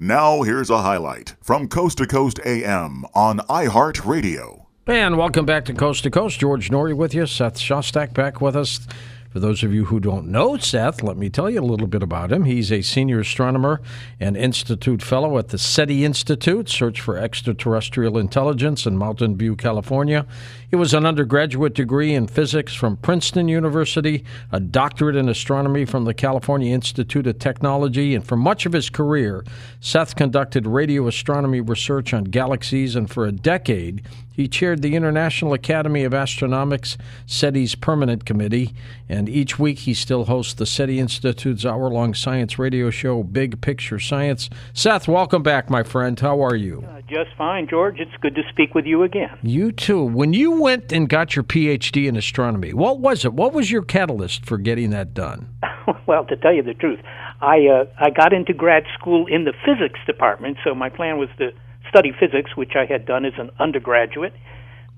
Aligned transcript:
Now, 0.00 0.42
here's 0.42 0.70
a 0.70 0.82
highlight 0.82 1.34
from 1.42 1.66
Coast 1.66 1.98
to 1.98 2.06
Coast 2.06 2.38
AM 2.46 3.04
on 3.14 3.40
iHeartRadio. 3.48 4.66
And 4.86 5.18
welcome 5.18 5.44
back 5.44 5.64
to 5.64 5.74
Coast 5.74 6.04
to 6.04 6.10
Coast. 6.10 6.38
George 6.38 6.70
Noory 6.70 6.96
with 6.96 7.14
you. 7.14 7.26
Seth 7.26 7.56
Shostak 7.56 8.14
back 8.14 8.40
with 8.40 8.54
us. 8.54 8.86
For 9.30 9.40
those 9.40 9.62
of 9.62 9.74
you 9.74 9.84
who 9.84 10.00
don't 10.00 10.28
know 10.28 10.56
Seth, 10.56 11.02
let 11.02 11.18
me 11.18 11.28
tell 11.28 11.50
you 11.50 11.60
a 11.60 11.62
little 11.62 11.86
bit 11.86 12.02
about 12.02 12.32
him. 12.32 12.44
He's 12.44 12.72
a 12.72 12.80
senior 12.80 13.20
astronomer 13.20 13.82
and 14.18 14.38
Institute 14.38 15.02
Fellow 15.02 15.36
at 15.36 15.48
the 15.48 15.58
SETI 15.58 16.06
Institute, 16.06 16.70
Search 16.70 16.98
for 16.98 17.18
Extraterrestrial 17.18 18.16
Intelligence 18.16 18.86
in 18.86 18.96
Mountain 18.96 19.36
View, 19.36 19.54
California. 19.54 20.26
He 20.70 20.76
was 20.76 20.94
an 20.94 21.04
undergraduate 21.04 21.74
degree 21.74 22.14
in 22.14 22.26
physics 22.26 22.72
from 22.72 22.96
Princeton 22.96 23.48
University, 23.48 24.24
a 24.50 24.60
doctorate 24.60 25.16
in 25.16 25.28
astronomy 25.28 25.84
from 25.84 26.04
the 26.04 26.14
California 26.14 26.72
Institute 26.72 27.26
of 27.26 27.38
Technology, 27.38 28.14
and 28.14 28.26
for 28.26 28.36
much 28.36 28.64
of 28.64 28.72
his 28.72 28.88
career, 28.88 29.44
Seth 29.78 30.16
conducted 30.16 30.66
radio 30.66 31.06
astronomy 31.06 31.60
research 31.60 32.14
on 32.14 32.24
galaxies, 32.24 32.96
and 32.96 33.10
for 33.10 33.26
a 33.26 33.32
decade, 33.32 34.02
he 34.38 34.46
chaired 34.46 34.82
the 34.82 34.94
International 34.94 35.52
Academy 35.52 36.04
of 36.04 36.12
Astronautics, 36.12 36.96
SETI's 37.26 37.74
permanent 37.74 38.24
committee, 38.24 38.72
and 39.08 39.28
each 39.28 39.58
week 39.58 39.80
he 39.80 39.92
still 39.92 40.26
hosts 40.26 40.54
the 40.54 40.64
SETI 40.64 41.00
Institute's 41.00 41.66
hour 41.66 41.90
long 41.90 42.14
science 42.14 42.56
radio 42.56 42.88
show, 42.88 43.24
Big 43.24 43.60
Picture 43.60 43.98
Science. 43.98 44.48
Seth, 44.72 45.08
welcome 45.08 45.42
back, 45.42 45.68
my 45.68 45.82
friend. 45.82 46.20
How 46.20 46.40
are 46.40 46.54
you? 46.54 46.84
Uh, 46.88 47.00
just 47.08 47.30
fine, 47.36 47.66
George. 47.66 47.98
It's 47.98 48.16
good 48.20 48.36
to 48.36 48.42
speak 48.48 48.76
with 48.76 48.86
you 48.86 49.02
again. 49.02 49.36
You 49.42 49.72
too. 49.72 50.04
When 50.04 50.32
you 50.32 50.60
went 50.60 50.92
and 50.92 51.08
got 51.08 51.34
your 51.34 51.42
PhD 51.42 52.06
in 52.06 52.14
astronomy, 52.14 52.72
what 52.72 53.00
was 53.00 53.24
it? 53.24 53.32
What 53.32 53.52
was 53.52 53.72
your 53.72 53.82
catalyst 53.82 54.46
for 54.46 54.56
getting 54.56 54.90
that 54.90 55.14
done? 55.14 55.48
well, 56.06 56.24
to 56.26 56.36
tell 56.36 56.54
you 56.54 56.62
the 56.62 56.74
truth, 56.74 57.00
I 57.40 57.66
uh, 57.66 57.86
I 57.98 58.10
got 58.10 58.32
into 58.32 58.52
grad 58.52 58.84
school 58.96 59.26
in 59.26 59.46
the 59.46 59.52
physics 59.66 59.98
department, 60.06 60.58
so 60.62 60.76
my 60.76 60.90
plan 60.90 61.18
was 61.18 61.28
to 61.38 61.50
study 61.88 62.12
physics, 62.18 62.56
which 62.56 62.72
I 62.76 62.84
had 62.84 63.06
done 63.06 63.24
as 63.24 63.34
an 63.38 63.50
undergraduate. 63.58 64.34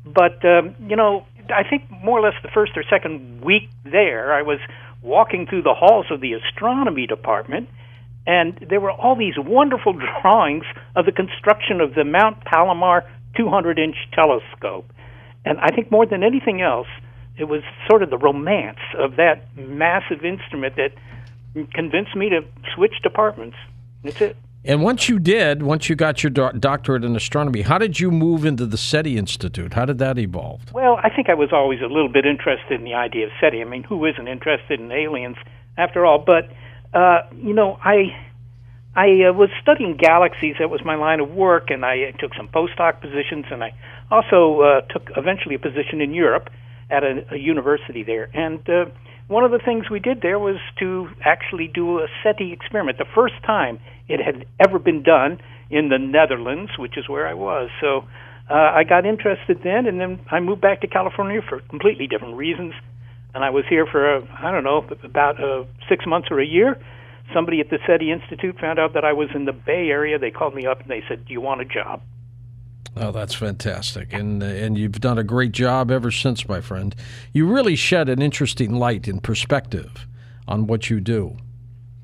But 0.04 0.44
um, 0.44 0.74
you 0.88 0.96
know, 0.96 1.26
I 1.48 1.68
think 1.68 1.90
more 2.02 2.18
or 2.18 2.22
less 2.22 2.40
the 2.42 2.50
first 2.52 2.72
or 2.76 2.84
second 2.88 3.42
week 3.42 3.68
there, 3.84 4.32
I 4.32 4.42
was 4.42 4.58
walking 5.02 5.46
through 5.46 5.62
the 5.62 5.74
halls 5.74 6.06
of 6.10 6.20
the 6.20 6.32
astronomy 6.34 7.06
department, 7.06 7.68
and 8.26 8.66
there 8.68 8.80
were 8.80 8.90
all 8.90 9.16
these 9.16 9.34
wonderful 9.38 9.92
drawings 10.22 10.64
of 10.96 11.06
the 11.06 11.12
construction 11.12 11.80
of 11.80 11.94
the 11.94 12.04
Mount 12.04 12.44
Palomar 12.44 13.04
200-inch 13.38 13.96
telescope. 14.12 14.90
And 15.44 15.58
I 15.60 15.68
think 15.74 15.90
more 15.90 16.04
than 16.04 16.22
anything 16.22 16.60
else, 16.60 16.88
it 17.38 17.44
was 17.44 17.62
sort 17.88 18.02
of 18.02 18.10
the 18.10 18.18
romance 18.18 18.80
of 18.98 19.16
that 19.16 19.56
massive 19.56 20.24
instrument 20.24 20.76
that 20.76 20.92
convinced 21.72 22.14
me 22.14 22.28
to 22.28 22.42
switch 22.74 22.94
departments. 23.02 23.56
That's 24.04 24.20
it. 24.20 24.36
And 24.64 24.82
once 24.82 25.08
you 25.08 25.18
did, 25.18 25.62
once 25.62 25.88
you 25.88 25.96
got 25.96 26.22
your 26.22 26.30
do- 26.30 26.52
doctorate 26.58 27.02
in 27.02 27.16
astronomy, 27.16 27.62
how 27.62 27.78
did 27.78 27.98
you 27.98 28.10
move 28.10 28.44
into 28.44 28.66
the 28.66 28.76
SETI 28.76 29.16
Institute? 29.16 29.72
How 29.72 29.86
did 29.86 29.98
that 29.98 30.18
evolve? 30.18 30.72
Well, 30.72 31.00
I 31.02 31.08
think 31.08 31.30
I 31.30 31.34
was 31.34 31.48
always 31.50 31.80
a 31.80 31.86
little 31.86 32.10
bit 32.10 32.26
interested 32.26 32.78
in 32.78 32.84
the 32.84 32.92
idea 32.92 33.26
of 33.26 33.32
SETI. 33.40 33.62
I 33.62 33.64
mean, 33.64 33.84
who 33.84 34.04
isn't 34.04 34.28
interested 34.28 34.78
in 34.78 34.92
aliens 34.92 35.36
after 35.78 36.04
all? 36.04 36.18
But 36.18 36.50
uh, 36.92 37.22
you 37.42 37.54
know, 37.54 37.78
I 37.82 38.14
I 38.94 39.28
uh, 39.28 39.32
was 39.32 39.48
studying 39.62 39.96
galaxies. 39.96 40.56
That 40.58 40.68
was 40.68 40.84
my 40.84 40.96
line 40.96 41.20
of 41.20 41.30
work, 41.30 41.70
and 41.70 41.84
I 41.84 42.10
took 42.18 42.34
some 42.34 42.48
postdoc 42.48 43.00
positions, 43.00 43.46
and 43.50 43.64
I 43.64 43.72
also 44.10 44.60
uh, 44.60 44.80
took 44.92 45.10
eventually 45.16 45.54
a 45.54 45.58
position 45.58 46.02
in 46.02 46.12
Europe 46.12 46.50
at 46.90 47.02
a, 47.02 47.34
a 47.34 47.36
university 47.36 48.02
there. 48.02 48.28
And 48.34 48.60
uh, 48.68 48.86
one 49.28 49.44
of 49.44 49.52
the 49.52 49.60
things 49.64 49.88
we 49.90 50.00
did 50.00 50.22
there 50.22 50.38
was 50.38 50.56
to 50.80 51.08
actually 51.24 51.68
do 51.72 52.00
a 52.00 52.06
SETI 52.22 52.52
experiment, 52.52 52.98
the 52.98 53.04
first 53.14 53.34
time 53.46 53.78
it 54.08 54.20
had 54.20 54.44
ever 54.58 54.78
been 54.78 55.02
done 55.02 55.40
in 55.70 55.88
the 55.88 55.98
Netherlands, 55.98 56.72
which 56.78 56.98
is 56.98 57.08
where 57.08 57.28
I 57.28 57.34
was. 57.34 57.70
So 57.80 58.04
uh, 58.50 58.54
I 58.54 58.82
got 58.82 59.06
interested 59.06 59.60
then, 59.62 59.86
and 59.86 60.00
then 60.00 60.20
I 60.30 60.40
moved 60.40 60.60
back 60.60 60.80
to 60.80 60.88
California 60.88 61.40
for 61.48 61.60
completely 61.60 62.08
different 62.08 62.36
reasons. 62.36 62.74
And 63.32 63.44
I 63.44 63.50
was 63.50 63.64
here 63.70 63.86
for, 63.86 64.16
uh, 64.16 64.26
I 64.42 64.50
don't 64.50 64.64
know, 64.64 64.84
about 65.04 65.42
uh, 65.42 65.64
six 65.88 66.04
months 66.06 66.28
or 66.32 66.40
a 66.40 66.46
year. 66.46 66.76
Somebody 67.32 67.60
at 67.60 67.70
the 67.70 67.78
SETI 67.86 68.10
Institute 68.10 68.58
found 68.60 68.80
out 68.80 68.94
that 68.94 69.04
I 69.04 69.12
was 69.12 69.28
in 69.32 69.44
the 69.44 69.52
Bay 69.52 69.88
Area. 69.88 70.18
They 70.18 70.32
called 70.32 70.56
me 70.56 70.66
up 70.66 70.80
and 70.80 70.90
they 70.90 71.04
said, 71.08 71.26
Do 71.26 71.32
you 71.32 71.40
want 71.40 71.60
a 71.60 71.64
job? 71.64 72.02
Oh, 72.96 73.12
that's 73.12 73.34
fantastic, 73.34 74.12
and 74.12 74.42
uh, 74.42 74.46
and 74.46 74.76
you've 74.76 75.00
done 75.00 75.16
a 75.16 75.24
great 75.24 75.52
job 75.52 75.90
ever 75.90 76.10
since, 76.10 76.48
my 76.48 76.60
friend. 76.60 76.94
You 77.32 77.46
really 77.46 77.76
shed 77.76 78.08
an 78.08 78.20
interesting 78.20 78.74
light 78.74 79.06
and 79.06 79.22
perspective 79.22 80.06
on 80.48 80.66
what 80.66 80.90
you 80.90 81.00
do. 81.00 81.36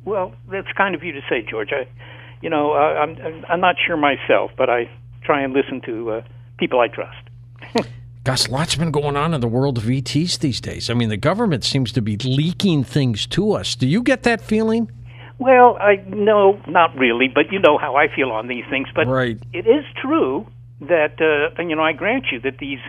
Well, 0.05 0.33
that's 0.49 0.71
kind 0.77 0.95
of 0.95 1.03
you 1.03 1.13
to 1.13 1.21
say, 1.29 1.43
George. 1.43 1.71
I, 1.73 1.89
you 2.41 2.49
know, 2.49 2.73
uh, 2.73 2.77
I'm 2.77 3.45
I'm 3.49 3.61
not 3.61 3.77
sure 3.85 3.97
myself, 3.97 4.53
but 4.57 4.71
I 4.71 4.89
try 5.23 5.43
and 5.43 5.53
listen 5.53 5.81
to 5.87 6.13
uh, 6.13 6.23
people 6.57 6.79
I 6.79 6.89
trust. 6.89 7.29
Gosh, 8.25 8.49
lots 8.49 8.75
been 8.75 8.91
going 8.91 9.17
on 9.17 9.35
in 9.35 9.41
the 9.41 9.49
world 9.49 9.79
of 9.79 9.89
ETs 9.91 10.39
these 10.39 10.61
days. 10.61 10.89
I 10.91 10.95
mean, 10.95 11.09
the 11.09 11.17
government 11.17 11.63
seems 11.63 11.93
to 11.93 12.03
be 12.03 12.17
leaking 12.17 12.85
things 12.85 13.27
to 13.29 13.53
us. 13.53 13.75
Do 13.77 13.87
you 13.87 14.03
get 14.03 14.23
that 14.25 14.41
feeling? 14.41 14.91
Well, 15.39 15.77
I 15.81 15.97
no, 16.09 16.61
not 16.67 16.97
really, 16.97 17.29
but 17.29 17.53
you 17.53 17.59
know 17.59 17.77
how 17.77 17.97
I 17.97 18.07
feel 18.15 18.31
on 18.31 18.47
these 18.47 18.65
things. 18.71 18.89
But 18.95 19.09
right. 19.09 19.39
it 19.53 19.67
is 19.67 19.85
true 20.01 20.47
that 20.81 21.21
uh, 21.21 21.63
you 21.63 21.75
know 21.77 21.83
I 21.83 21.93
grant 21.93 22.27
you 22.33 22.41
that 22.41 22.59
these 22.59 22.81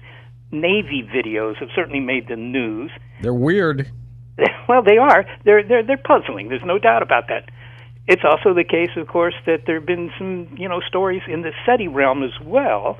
Navy 0.51 1.03
videos 1.03 1.57
have 1.57 1.69
certainly 1.75 1.99
made 1.99 2.27
the 2.27 2.35
news. 2.35 2.91
They're 3.21 3.33
weird. 3.33 3.89
well, 4.69 4.83
they 4.83 4.97
are. 4.97 5.25
They're 5.43 5.63
they're 5.63 5.83
they're 5.83 5.97
puzzling. 5.97 6.49
There's 6.49 6.65
no 6.65 6.79
doubt 6.79 7.01
about 7.01 7.27
that. 7.29 7.49
It's 8.07 8.23
also 8.23 8.53
the 8.53 8.63
case, 8.63 8.91
of 8.95 9.07
course, 9.07 9.33
that 9.45 9.63
there 9.65 9.75
have 9.75 9.85
been 9.85 10.11
some 10.17 10.55
you 10.57 10.69
know 10.69 10.81
stories 10.87 11.21
in 11.27 11.41
the 11.41 11.51
SETI 11.65 11.87
realm 11.87 12.23
as 12.23 12.39
well, 12.41 12.99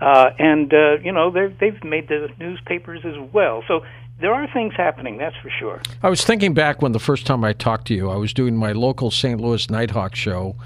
uh, 0.00 0.30
and 0.38 0.72
uh, 0.72 0.98
you 1.02 1.12
know 1.12 1.30
they 1.30 1.48
they've 1.60 1.84
made 1.84 2.08
the 2.08 2.28
newspapers 2.38 3.00
as 3.04 3.16
well. 3.32 3.62
So 3.68 3.80
there 4.20 4.32
are 4.32 4.48
things 4.52 4.74
happening, 4.76 5.18
that's 5.18 5.36
for 5.36 5.50
sure. 5.58 5.80
I 6.02 6.08
was 6.08 6.24
thinking 6.24 6.54
back 6.54 6.82
when 6.82 6.92
the 6.92 6.98
first 6.98 7.26
time 7.26 7.44
I 7.44 7.52
talked 7.52 7.86
to 7.88 7.94
you, 7.94 8.10
I 8.10 8.16
was 8.16 8.32
doing 8.32 8.56
my 8.56 8.72
local 8.72 9.10
St. 9.10 9.40
Louis 9.40 9.70
Nighthawk 9.70 10.16
show 10.16 10.56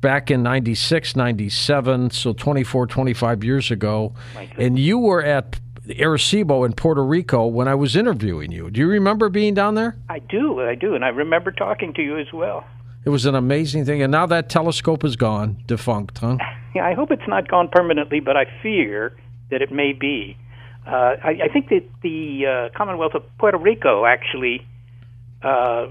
back 0.00 0.30
in 0.30 0.42
96, 0.42 1.16
97, 1.16 2.10
so 2.10 2.32
24, 2.32 2.86
25 2.86 3.44
years 3.44 3.70
ago. 3.70 4.14
And 4.56 4.78
you 4.78 4.98
were 4.98 5.22
at 5.22 5.60
Arecibo 5.86 6.64
in 6.64 6.72
Puerto 6.72 7.04
Rico 7.04 7.46
when 7.46 7.68
I 7.68 7.74
was 7.74 7.96
interviewing 7.96 8.52
you. 8.52 8.70
Do 8.70 8.80
you 8.80 8.88
remember 8.88 9.28
being 9.28 9.54
down 9.54 9.74
there? 9.74 9.96
I 10.08 10.18
do, 10.18 10.60
I 10.60 10.74
do. 10.74 10.94
And 10.94 11.04
I 11.04 11.08
remember 11.08 11.50
talking 11.50 11.92
to 11.94 12.02
you 12.02 12.18
as 12.18 12.32
well. 12.32 12.64
It 13.04 13.10
was 13.10 13.24
an 13.26 13.34
amazing 13.34 13.86
thing. 13.86 14.02
And 14.02 14.12
now 14.12 14.26
that 14.26 14.48
telescope 14.48 15.04
is 15.04 15.16
gone, 15.16 15.62
defunct, 15.66 16.18
huh? 16.18 16.36
Yeah, 16.72 16.86
I 16.86 16.94
hope 16.94 17.10
it's 17.10 17.26
not 17.26 17.48
gone 17.48 17.66
permanently, 17.66 18.20
but 18.20 18.36
I 18.36 18.44
fear 18.62 19.16
that 19.50 19.60
it 19.60 19.72
may 19.72 19.92
be. 19.92 20.36
Uh, 20.86 21.16
I, 21.20 21.38
I 21.42 21.48
think 21.52 21.68
that 21.70 21.82
the 22.00 22.46
uh, 22.46 22.78
Commonwealth 22.78 23.14
of 23.14 23.24
Puerto 23.38 23.58
Rico 23.58 24.04
actually 24.06 24.64
uh, 25.42 25.88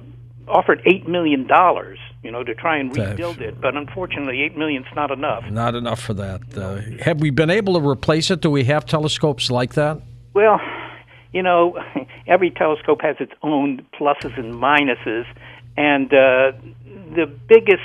offered 0.47 0.81
eight 0.85 1.05
million 1.05 1.47
dollars, 1.47 1.99
you 2.23 2.31
know, 2.31 2.43
to 2.43 2.53
try 2.53 2.77
and 2.77 2.95
rebuild 2.95 3.39
it. 3.39 3.61
But 3.61 3.75
unfortunately, 3.75 4.41
eight 4.41 4.57
million's 4.57 4.87
not 4.95 5.11
enough. 5.11 5.49
Not 5.49 5.75
enough 5.75 6.01
for 6.01 6.13
that. 6.15 6.41
Uh, 6.57 6.81
have 7.03 7.21
we 7.21 7.29
been 7.29 7.49
able 7.49 7.79
to 7.79 7.87
replace 7.87 8.29
it? 8.29 8.41
Do 8.41 8.51
we 8.51 8.65
have 8.65 8.85
telescopes 8.85 9.49
like 9.49 9.75
that? 9.75 10.01
Well, 10.33 10.59
you 11.31 11.43
know, 11.43 11.77
every 12.27 12.51
telescope 12.51 13.01
has 13.01 13.15
its 13.19 13.31
own 13.41 13.85
pluses 13.99 14.37
and 14.37 14.53
minuses, 14.55 15.25
and 15.77 16.07
uh, 16.07 16.51
the 17.15 17.25
biggest 17.47 17.83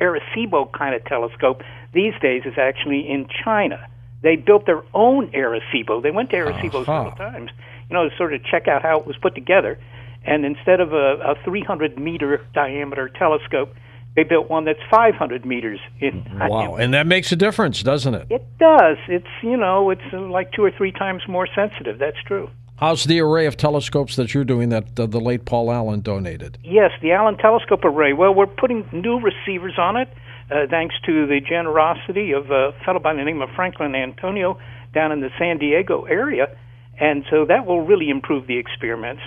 Arecibo 0.00 0.70
kind 0.72 0.94
of 0.94 1.04
telescope 1.04 1.62
these 1.92 2.14
days 2.20 2.42
is 2.44 2.54
actually 2.58 3.08
in 3.08 3.28
China. 3.44 3.88
They 4.22 4.36
built 4.36 4.66
their 4.66 4.82
own 4.94 5.28
Arecibo. 5.32 6.02
They 6.02 6.10
went 6.10 6.30
to 6.30 6.36
Arecibo 6.36 6.82
uh-huh. 6.82 6.84
several 6.84 7.12
times, 7.12 7.50
you 7.88 7.94
know, 7.94 8.08
to 8.08 8.16
sort 8.16 8.32
of 8.32 8.44
check 8.44 8.68
out 8.68 8.82
how 8.82 9.00
it 9.00 9.06
was 9.06 9.16
put 9.16 9.34
together. 9.34 9.78
And 10.24 10.44
instead 10.44 10.80
of 10.80 10.92
a, 10.92 11.16
a 11.22 11.34
300 11.44 11.98
meter 11.98 12.44
diameter 12.54 13.08
telescope, 13.08 13.74
they 14.16 14.22
built 14.22 14.48
one 14.48 14.64
that's 14.64 14.80
500 14.90 15.44
meters 15.44 15.80
in. 16.00 16.24
Wow, 16.38 16.76
and 16.76 16.94
that 16.94 17.06
makes 17.06 17.32
a 17.32 17.36
difference, 17.36 17.82
doesn't 17.82 18.14
it? 18.14 18.26
It 18.30 18.46
does. 18.58 18.96
It's 19.08 19.26
you 19.42 19.56
know, 19.56 19.90
it's 19.90 20.12
like 20.12 20.52
two 20.52 20.62
or 20.64 20.70
three 20.70 20.92
times 20.92 21.22
more 21.28 21.48
sensitive. 21.54 21.98
That's 21.98 22.22
true. 22.26 22.50
How's 22.76 23.04
the 23.04 23.20
array 23.20 23.46
of 23.46 23.56
telescopes 23.56 24.16
that 24.16 24.34
you're 24.34 24.44
doing 24.44 24.68
that 24.70 24.98
uh, 24.98 25.06
the 25.06 25.20
late 25.20 25.44
Paul 25.44 25.70
Allen 25.70 26.00
donated? 26.00 26.58
Yes, 26.62 26.90
the 27.02 27.12
Allen 27.12 27.36
Telescope 27.36 27.84
Array. 27.84 28.12
Well, 28.12 28.34
we're 28.34 28.46
putting 28.46 28.88
new 28.92 29.20
receivers 29.20 29.74
on 29.78 29.96
it, 29.96 30.08
uh, 30.50 30.66
thanks 30.68 30.94
to 31.06 31.26
the 31.26 31.40
generosity 31.40 32.32
of 32.32 32.50
a 32.50 32.72
fellow 32.84 32.98
by 32.98 33.14
the 33.14 33.22
name 33.22 33.40
of 33.42 33.48
Franklin 33.54 33.94
Antonio 33.94 34.58
down 34.92 35.12
in 35.12 35.20
the 35.20 35.30
San 35.38 35.58
Diego 35.58 36.04
area, 36.04 36.56
and 36.98 37.24
so 37.30 37.44
that 37.46 37.64
will 37.64 37.82
really 37.82 38.10
improve 38.10 38.46
the 38.46 38.58
experiments. 38.58 39.22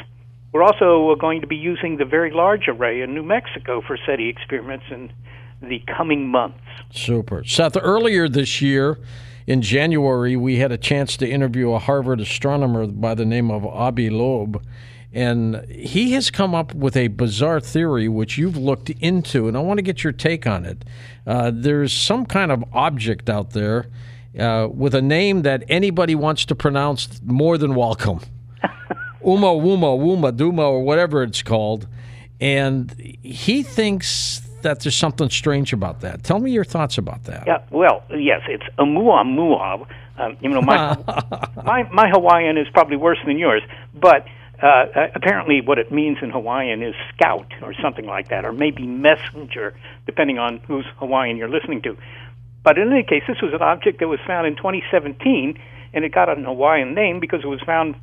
We're 0.51 0.63
also 0.63 1.15
going 1.19 1.41
to 1.41 1.47
be 1.47 1.55
using 1.55 1.97
the 1.97 2.05
very 2.05 2.31
large 2.31 2.67
array 2.67 3.01
in 3.01 3.13
New 3.13 3.23
Mexico 3.23 3.81
for 3.85 3.97
SETI 4.05 4.29
experiments 4.29 4.85
in 4.89 5.11
the 5.61 5.81
coming 5.97 6.27
months. 6.27 6.59
Super. 6.91 7.43
Seth, 7.43 7.77
earlier 7.77 8.29
this 8.29 8.61
year, 8.61 8.97
in 9.45 9.61
January, 9.61 10.35
we 10.35 10.57
had 10.57 10.71
a 10.71 10.77
chance 10.77 11.17
to 11.17 11.29
interview 11.29 11.71
a 11.71 11.79
Harvard 11.79 12.21
astronomer 12.21 12.87
by 12.87 13.15
the 13.15 13.25
name 13.25 13.51
of 13.51 13.65
Avi 13.65 14.09
Loeb. 14.09 14.61
And 15.13 15.65
he 15.69 16.11
has 16.11 16.29
come 16.29 16.53
up 16.53 16.73
with 16.73 16.95
a 16.97 17.07
bizarre 17.07 17.59
theory 17.59 18.07
which 18.07 18.37
you've 18.37 18.57
looked 18.57 18.89
into, 18.89 19.47
and 19.47 19.57
I 19.57 19.61
want 19.61 19.77
to 19.77 19.81
get 19.81 20.03
your 20.03 20.13
take 20.13 20.45
on 20.45 20.65
it. 20.65 20.83
Uh, 21.25 21.51
there's 21.53 21.93
some 21.93 22.25
kind 22.25 22.51
of 22.51 22.63
object 22.73 23.29
out 23.29 23.51
there 23.51 23.87
uh, 24.37 24.67
with 24.69 24.93
a 24.93 25.01
name 25.01 25.43
that 25.43 25.63
anybody 25.69 26.13
wants 26.13 26.45
to 26.45 26.55
pronounce 26.55 27.21
more 27.23 27.57
than 27.57 27.73
welcome. 27.73 28.19
Uma, 29.25 29.47
Wuma, 29.47 29.97
Wuma, 29.97 30.35
Duma, 30.35 30.63
or 30.63 30.83
whatever 30.83 31.23
it's 31.23 31.41
called. 31.41 31.87
And 32.39 32.91
he 33.23 33.63
thinks 33.63 34.41
that 34.61 34.81
there's 34.81 34.95
something 34.95 35.29
strange 35.29 35.73
about 35.73 36.01
that. 36.01 36.23
Tell 36.23 36.39
me 36.39 36.51
your 36.51 36.63
thoughts 36.63 36.97
about 36.97 37.23
that. 37.25 37.45
Yeah, 37.47 37.63
well, 37.71 38.03
yes, 38.09 38.41
it's 38.47 38.63
Oumuamua. 38.77 39.87
Um, 40.17 40.37
you 40.41 40.49
know, 40.49 40.61
my, 40.61 40.97
my 41.63 41.83
my 41.91 42.09
Hawaiian 42.09 42.57
is 42.57 42.67
probably 42.73 42.97
worse 42.97 43.19
than 43.25 43.37
yours, 43.37 43.61
but 43.93 44.25
uh, 44.61 44.85
apparently 45.13 45.61
what 45.61 45.77
it 45.77 45.91
means 45.91 46.17
in 46.21 46.31
Hawaiian 46.31 46.81
is 46.81 46.95
scout 47.13 47.51
or 47.61 47.73
something 47.81 48.05
like 48.05 48.29
that, 48.29 48.45
or 48.45 48.51
maybe 48.51 48.87
messenger, 48.87 49.75
depending 50.05 50.39
on 50.39 50.57
whose 50.67 50.85
Hawaiian 50.97 51.37
you're 51.37 51.49
listening 51.49 51.81
to. 51.83 51.95
But 52.63 52.77
in 52.77 52.91
any 52.91 53.03
case, 53.03 53.23
this 53.27 53.41
was 53.41 53.53
an 53.53 53.61
object 53.61 53.99
that 53.99 54.07
was 54.07 54.19
found 54.25 54.47
in 54.47 54.55
2017, 54.55 55.59
and 55.93 56.03
it 56.03 56.11
got 56.11 56.29
a 56.29 56.35
Hawaiian 56.35 56.95
name 56.95 57.19
because 57.19 57.41
it 57.43 57.47
was 57.47 57.61
found 57.61 57.95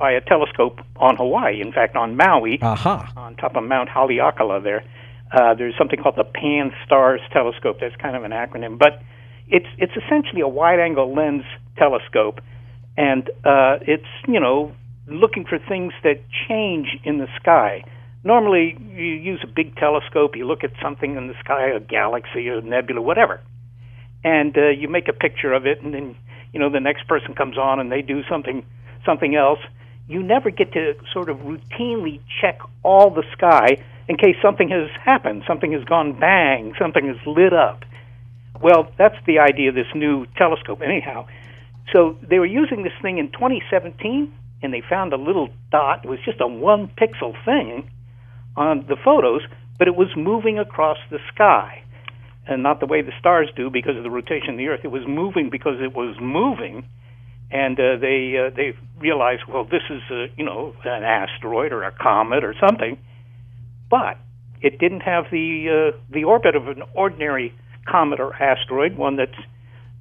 by 0.00 0.12
a 0.12 0.20
telescope 0.22 0.80
on 0.96 1.14
Hawaii. 1.16 1.60
In 1.60 1.72
fact, 1.72 1.94
on 1.94 2.16
Maui, 2.16 2.58
uh-huh. 2.60 3.04
on 3.16 3.36
top 3.36 3.54
of 3.54 3.62
Mount 3.62 3.90
Haleakala, 3.90 4.64
there, 4.64 4.82
uh, 5.30 5.54
there's 5.54 5.74
something 5.78 6.02
called 6.02 6.16
the 6.16 6.24
Pan 6.24 6.72
Stars 6.84 7.20
Telescope. 7.32 7.76
That's 7.80 7.94
kind 7.96 8.16
of 8.16 8.24
an 8.24 8.32
acronym, 8.32 8.78
but 8.78 9.02
it's 9.48 9.66
it's 9.78 9.92
essentially 9.92 10.40
a 10.40 10.48
wide-angle 10.48 11.14
lens 11.14 11.44
telescope, 11.76 12.40
and 12.96 13.28
uh, 13.44 13.78
it's 13.82 14.08
you 14.26 14.40
know 14.40 14.72
looking 15.06 15.44
for 15.44 15.58
things 15.58 15.92
that 16.02 16.20
change 16.48 16.88
in 17.04 17.18
the 17.18 17.28
sky. 17.38 17.84
Normally, 18.24 18.76
you 18.94 19.04
use 19.04 19.40
a 19.42 19.46
big 19.46 19.76
telescope, 19.76 20.36
you 20.36 20.46
look 20.46 20.64
at 20.64 20.72
something 20.82 21.16
in 21.16 21.26
the 21.28 21.34
sky, 21.44 21.68
a 21.68 21.80
galaxy, 21.80 22.48
a 22.48 22.60
nebula, 22.60 23.00
whatever, 23.00 23.40
and 24.24 24.56
uh, 24.56 24.68
you 24.68 24.88
make 24.88 25.08
a 25.08 25.12
picture 25.12 25.52
of 25.52 25.66
it, 25.66 25.82
and 25.82 25.92
then 25.92 26.16
you 26.52 26.58
know 26.58 26.70
the 26.70 26.80
next 26.80 27.06
person 27.06 27.34
comes 27.34 27.58
on 27.58 27.80
and 27.80 27.92
they 27.92 28.00
do 28.00 28.22
something 28.30 28.64
something 29.04 29.36
else. 29.36 29.60
You 30.10 30.24
never 30.24 30.50
get 30.50 30.72
to 30.72 30.94
sort 31.12 31.30
of 31.30 31.38
routinely 31.38 32.20
check 32.40 32.58
all 32.82 33.10
the 33.10 33.22
sky 33.32 33.76
in 34.08 34.16
case 34.16 34.34
something 34.42 34.68
has 34.68 34.90
happened, 35.00 35.44
something 35.46 35.70
has 35.70 35.84
gone 35.84 36.18
bang, 36.18 36.74
something 36.80 37.06
has 37.06 37.16
lit 37.26 37.52
up. 37.52 37.84
Well, 38.60 38.90
that's 38.98 39.14
the 39.24 39.38
idea 39.38 39.68
of 39.68 39.76
this 39.76 39.86
new 39.94 40.26
telescope, 40.36 40.82
anyhow. 40.82 41.28
So 41.92 42.16
they 42.28 42.40
were 42.40 42.46
using 42.46 42.82
this 42.82 42.92
thing 43.00 43.18
in 43.18 43.30
2017 43.30 44.32
and 44.62 44.74
they 44.74 44.80
found 44.80 45.12
a 45.12 45.16
little 45.16 45.48
dot. 45.70 46.04
It 46.04 46.08
was 46.08 46.18
just 46.24 46.40
a 46.40 46.46
one 46.48 46.88
pixel 46.88 47.32
thing 47.44 47.88
on 48.56 48.86
the 48.88 48.96
photos, 48.96 49.42
but 49.78 49.86
it 49.86 49.94
was 49.94 50.08
moving 50.16 50.58
across 50.58 50.98
the 51.10 51.20
sky. 51.32 51.84
And 52.48 52.64
not 52.64 52.80
the 52.80 52.86
way 52.86 53.00
the 53.00 53.12
stars 53.20 53.48
do 53.54 53.70
because 53.70 53.96
of 53.96 54.02
the 54.02 54.10
rotation 54.10 54.50
of 54.50 54.56
the 54.56 54.66
Earth. 54.66 54.80
It 54.82 54.90
was 54.90 55.06
moving 55.06 55.50
because 55.50 55.80
it 55.80 55.94
was 55.94 56.16
moving, 56.20 56.84
and 57.50 57.78
uh, 57.78 57.96
they 58.00 58.36
uh, 58.36 58.54
they 58.54 58.76
realized, 58.98 59.42
well, 59.48 59.64
this 59.64 59.82
is 59.90 60.02
a, 60.10 60.26
you 60.36 60.44
know 60.44 60.74
an 60.84 61.02
asteroid 61.02 61.72
or 61.72 61.82
a 61.82 61.92
comet 61.92 62.44
or 62.44 62.54
something, 62.60 62.98
but 63.90 64.18
it 64.60 64.78
didn't 64.78 65.00
have 65.00 65.24
the 65.30 65.92
uh, 65.92 65.98
the 66.12 66.24
orbit 66.24 66.54
of 66.54 66.68
an 66.68 66.82
ordinary 66.94 67.52
comet 67.88 68.20
or 68.20 68.34
asteroid, 68.34 68.96
one 68.96 69.16
that's 69.16 69.38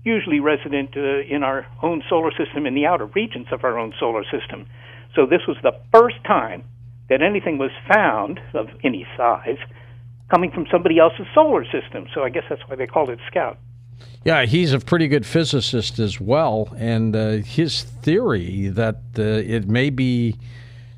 usually 0.04 0.40
resident 0.40 0.96
uh, 0.96 1.22
in 1.22 1.44
our 1.44 1.66
own 1.82 2.04
solar 2.10 2.32
system, 2.32 2.66
in 2.66 2.76
the 2.76 2.86
outer 2.86 3.06
regions 3.06 3.48
of 3.52 3.64
our 3.64 3.78
own 3.78 3.94
solar 4.00 4.24
system. 4.24 4.68
So 5.16 5.26
this 5.26 5.42
was 5.48 5.58
the 5.64 5.74
first 5.92 6.24
time 6.26 6.64
that 7.10 7.22
anything 7.22 7.58
was 7.58 7.72
found 7.92 8.40
of 8.54 8.68
any 8.84 9.06
size 9.18 9.58
coming 10.30 10.52
from 10.52 10.68
somebody 10.72 11.00
else's 11.00 11.26
solar 11.34 11.66
system. 11.66 12.06
So 12.14 12.24
I 12.24 12.30
guess 12.30 12.44
that's 12.50 12.62
why 12.68 12.76
they 12.76 12.86
called 12.86 13.10
it 13.10 13.20
Scout. 13.28 13.58
Yeah, 14.26 14.46
he's 14.46 14.74
a 14.74 14.80
pretty 14.80 15.08
good 15.08 15.26
physicist 15.26 15.98
as 16.00 16.20
well, 16.20 16.74
and 16.78 17.16
uh, 17.16 17.30
his 17.38 17.84
theory 17.84 18.68
that 18.70 18.98
uh, 19.18 19.22
it 19.22 19.68
may 19.68 19.90
be 19.90 20.36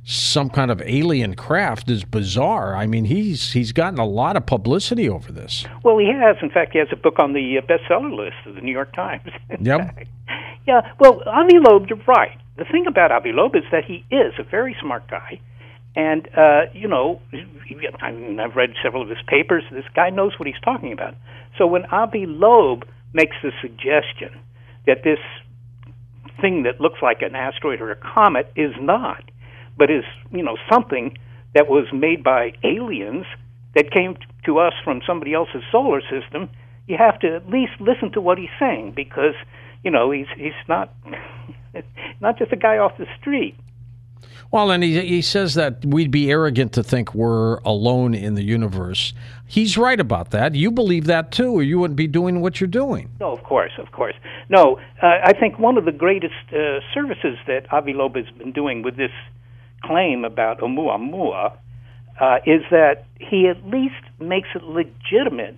some 0.03 0.49
kind 0.49 0.71
of 0.71 0.81
alien 0.81 1.35
craft 1.35 1.89
is 1.89 2.03
bizarre. 2.03 2.75
I 2.75 2.87
mean, 2.87 3.05
he's 3.05 3.51
he's 3.51 3.71
gotten 3.71 3.99
a 3.99 4.05
lot 4.05 4.35
of 4.35 4.45
publicity 4.45 5.07
over 5.07 5.31
this. 5.31 5.65
Well, 5.83 5.97
he 5.99 6.07
has. 6.11 6.37
In 6.41 6.49
fact, 6.49 6.73
he 6.73 6.79
has 6.79 6.87
a 6.91 6.95
book 6.95 7.19
on 7.19 7.33
the 7.33 7.57
uh, 7.57 7.61
bestseller 7.61 8.15
list 8.15 8.37
of 8.45 8.55
the 8.55 8.61
New 8.61 8.71
York 8.71 8.93
Times. 8.93 9.29
Yep. 9.61 10.07
yeah. 10.65 10.93
Well, 10.99 11.21
Avi 11.27 11.59
Loeb, 11.59 11.87
you're 11.89 11.99
right. 12.07 12.37
The 12.57 12.65
thing 12.65 12.87
about 12.87 13.11
Avi 13.11 13.31
Loeb 13.31 13.55
is 13.55 13.63
that 13.71 13.85
he 13.85 14.03
is 14.09 14.33
a 14.39 14.43
very 14.43 14.75
smart 14.81 15.07
guy, 15.07 15.39
and 15.95 16.27
uh, 16.37 16.61
you 16.73 16.87
know, 16.87 17.21
I 18.01 18.11
mean, 18.11 18.39
I've 18.39 18.55
read 18.55 18.71
several 18.83 19.03
of 19.03 19.09
his 19.09 19.21
papers. 19.27 19.63
This 19.71 19.85
guy 19.95 20.09
knows 20.09 20.33
what 20.39 20.47
he's 20.47 20.61
talking 20.63 20.93
about. 20.93 21.15
So 21.57 21.67
when 21.67 21.85
Avi 21.85 22.25
Loeb 22.25 22.85
makes 23.13 23.35
the 23.43 23.51
suggestion 23.61 24.39
that 24.87 25.03
this 25.03 25.19
thing 26.39 26.63
that 26.63 26.79
looks 26.79 26.99
like 27.01 27.21
an 27.21 27.35
asteroid 27.35 27.81
or 27.81 27.91
a 27.91 27.95
comet 27.95 28.51
is 28.55 28.71
not 28.79 29.23
but 29.77 29.89
is 29.89 30.03
you 30.31 30.43
know 30.43 30.57
something 30.71 31.17
that 31.55 31.67
was 31.67 31.87
made 31.93 32.23
by 32.23 32.53
aliens 32.63 33.25
that 33.75 33.91
came 33.91 34.15
to 34.45 34.59
us 34.59 34.73
from 34.83 35.01
somebody 35.05 35.33
else's 35.33 35.63
solar 35.71 36.01
system, 36.01 36.49
you 36.87 36.97
have 36.97 37.19
to 37.19 37.35
at 37.35 37.49
least 37.49 37.73
listen 37.79 38.11
to 38.11 38.21
what 38.21 38.37
he's 38.37 38.53
saying 38.59 38.93
because 38.95 39.33
you 39.83 39.91
know 39.91 40.11
he's 40.11 40.27
he's 40.37 40.53
not 40.67 40.93
not 42.21 42.37
just 42.37 42.51
a 42.51 42.55
guy 42.55 42.77
off 42.77 42.97
the 42.97 43.07
street. 43.19 43.55
Well, 44.51 44.69
and 44.71 44.83
he, 44.83 44.99
he 44.99 45.21
says 45.21 45.53
that 45.53 45.85
we'd 45.85 46.11
be 46.11 46.29
arrogant 46.29 46.73
to 46.73 46.83
think 46.83 47.15
we're 47.15 47.57
alone 47.59 48.13
in 48.13 48.35
the 48.35 48.43
universe. 48.43 49.13
He's 49.47 49.77
right 49.77 49.99
about 49.99 50.31
that. 50.31 50.55
You 50.55 50.71
believe 50.71 51.05
that 51.05 51.31
too, 51.31 51.53
or 51.53 51.63
you 51.63 51.79
wouldn't 51.79 51.97
be 51.97 52.07
doing 52.07 52.41
what 52.41 52.59
you're 52.59 52.67
doing. 52.67 53.09
No, 53.19 53.31
of 53.31 53.43
course, 53.43 53.71
of 53.77 53.91
course. 53.91 54.15
No, 54.49 54.79
uh, 55.01 55.19
I 55.23 55.33
think 55.33 55.57
one 55.59 55.77
of 55.77 55.85
the 55.85 55.91
greatest 55.91 56.33
uh, 56.51 56.79
services 56.93 57.37
that 57.47 57.71
Avi 57.71 57.93
Loeb 57.93 58.15
has 58.15 58.29
been 58.37 58.51
doing 58.51 58.81
with 58.81 58.97
this 58.97 59.11
claim 59.83 60.25
about 60.25 60.59
Oumuamua 60.59 61.57
uh, 62.19 62.37
is 62.45 62.61
that 62.71 63.05
he 63.19 63.47
at 63.47 63.65
least 63.65 64.03
makes 64.19 64.49
it 64.53 64.63
legitimate 64.63 65.55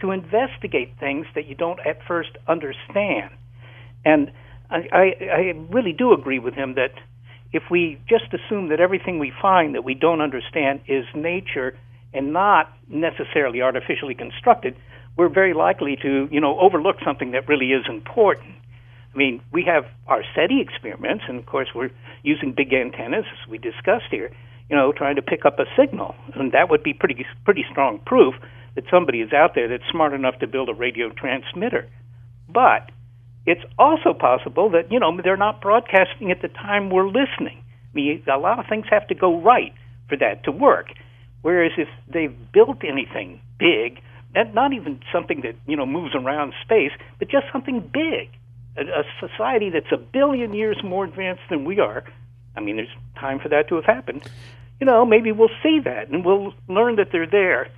to 0.00 0.10
investigate 0.10 0.92
things 0.98 1.26
that 1.34 1.46
you 1.46 1.54
don't 1.54 1.80
at 1.86 1.98
first 2.06 2.30
understand. 2.46 3.30
And 4.04 4.30
I, 4.70 4.88
I, 4.92 5.24
I 5.32 5.66
really 5.70 5.92
do 5.92 6.12
agree 6.12 6.38
with 6.38 6.54
him 6.54 6.74
that 6.74 6.92
if 7.56 7.62
we 7.70 7.98
just 8.08 8.26
assume 8.34 8.68
that 8.68 8.80
everything 8.80 9.18
we 9.18 9.32
find 9.40 9.74
that 9.74 9.82
we 9.82 9.94
don't 9.94 10.20
understand 10.20 10.80
is 10.86 11.04
nature 11.14 11.76
and 12.12 12.32
not 12.32 12.70
necessarily 12.88 13.62
artificially 13.62 14.14
constructed, 14.14 14.76
we're 15.16 15.30
very 15.30 15.54
likely 15.54 15.96
to, 16.02 16.28
you 16.30 16.40
know, 16.40 16.58
overlook 16.60 16.96
something 17.04 17.30
that 17.30 17.48
really 17.48 17.72
is 17.72 17.84
important. 17.88 18.54
I 19.14 19.16
mean, 19.16 19.40
we 19.50 19.64
have 19.64 19.86
our 20.06 20.22
SETI 20.34 20.60
experiments, 20.60 21.24
and 21.26 21.38
of 21.38 21.46
course, 21.46 21.68
we're 21.74 21.90
using 22.22 22.52
big 22.52 22.74
antennas, 22.74 23.24
as 23.24 23.48
we 23.48 23.56
discussed 23.56 24.10
here, 24.10 24.30
you 24.68 24.76
know, 24.76 24.92
trying 24.92 25.16
to 25.16 25.22
pick 25.22 25.46
up 25.46 25.58
a 25.58 25.64
signal. 25.74 26.14
And 26.34 26.52
that 26.52 26.68
would 26.68 26.82
be 26.82 26.92
pretty, 26.92 27.24
pretty 27.46 27.64
strong 27.70 27.98
proof 28.04 28.34
that 28.74 28.84
somebody 28.90 29.22
is 29.22 29.32
out 29.32 29.54
there 29.54 29.68
that's 29.68 29.90
smart 29.90 30.12
enough 30.12 30.38
to 30.40 30.46
build 30.46 30.68
a 30.68 30.74
radio 30.74 31.08
transmitter. 31.08 31.88
But 32.46 32.90
it's 33.46 33.62
also 33.78 34.12
possible 34.12 34.70
that, 34.70 34.90
you 34.90 34.98
know, 34.98 35.18
they're 35.22 35.36
not 35.36 35.60
broadcasting 35.60 36.30
at 36.30 36.42
the 36.42 36.48
time 36.48 36.90
we're 36.90 37.06
listening. 37.06 37.62
I 37.62 37.94
mean, 37.94 38.22
a 38.32 38.38
lot 38.38 38.58
of 38.58 38.66
things 38.68 38.86
have 38.90 39.06
to 39.08 39.14
go 39.14 39.40
right 39.40 39.72
for 40.08 40.16
that 40.18 40.44
to 40.44 40.52
work. 40.52 40.88
Whereas 41.42 41.72
if 41.78 41.88
they've 42.12 42.34
built 42.52 42.82
anything 42.82 43.40
big, 43.58 44.00
not 44.34 44.72
even 44.72 45.00
something 45.12 45.42
that, 45.42 45.54
you 45.66 45.76
know, 45.76 45.86
moves 45.86 46.14
around 46.14 46.52
space, 46.62 46.90
but 47.18 47.28
just 47.28 47.46
something 47.52 47.80
big, 47.80 48.28
a, 48.76 48.82
a 48.82 49.04
society 49.20 49.70
that's 49.70 49.92
a 49.92 49.96
billion 49.96 50.52
years 50.52 50.76
more 50.82 51.04
advanced 51.04 51.42
than 51.48 51.64
we 51.64 51.78
are. 51.78 52.04
I 52.56 52.60
mean, 52.60 52.76
there's 52.76 52.88
time 53.18 53.38
for 53.38 53.48
that 53.50 53.68
to 53.68 53.76
have 53.76 53.84
happened. 53.84 54.28
You 54.80 54.86
know, 54.86 55.06
maybe 55.06 55.30
we'll 55.30 55.48
see 55.62 55.80
that 55.84 56.08
and 56.08 56.24
we'll 56.24 56.52
learn 56.68 56.96
that 56.96 57.12
they're 57.12 57.30
there 57.30 57.68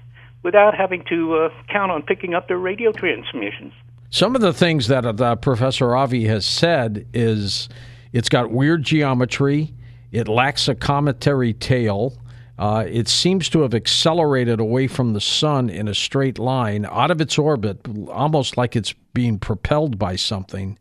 without 0.42 0.74
having 0.74 1.04
to 1.10 1.34
uh, 1.36 1.48
count 1.70 1.92
on 1.92 2.02
picking 2.02 2.34
up 2.34 2.48
their 2.48 2.58
radio 2.58 2.90
transmissions. 2.90 3.72
Some 4.10 4.34
of 4.34 4.40
the 4.40 4.54
things 4.54 4.88
that 4.88 5.20
uh, 5.20 5.36
Professor 5.36 5.94
Avi 5.94 6.24
has 6.26 6.46
said 6.46 7.06
is 7.12 7.68
it's 8.12 8.30
got 8.30 8.50
weird 8.50 8.82
geometry, 8.82 9.74
it 10.12 10.28
lacks 10.28 10.66
a 10.68 10.74
cometary 10.74 11.52
tail. 11.52 12.16
Uh, 12.58 12.84
it 12.88 13.06
seems 13.06 13.48
to 13.50 13.60
have 13.60 13.74
accelerated 13.74 14.58
away 14.58 14.88
from 14.88 15.12
the 15.12 15.20
sun 15.20 15.70
in 15.70 15.86
a 15.86 15.94
straight 15.94 16.38
line 16.38 16.86
out 16.90 17.10
of 17.10 17.20
its 17.20 17.38
orbit, 17.38 17.78
almost 18.08 18.56
like 18.56 18.74
it's 18.74 18.94
being 19.14 19.38
propelled 19.38 19.98
by 19.98 20.16
something. 20.16 20.76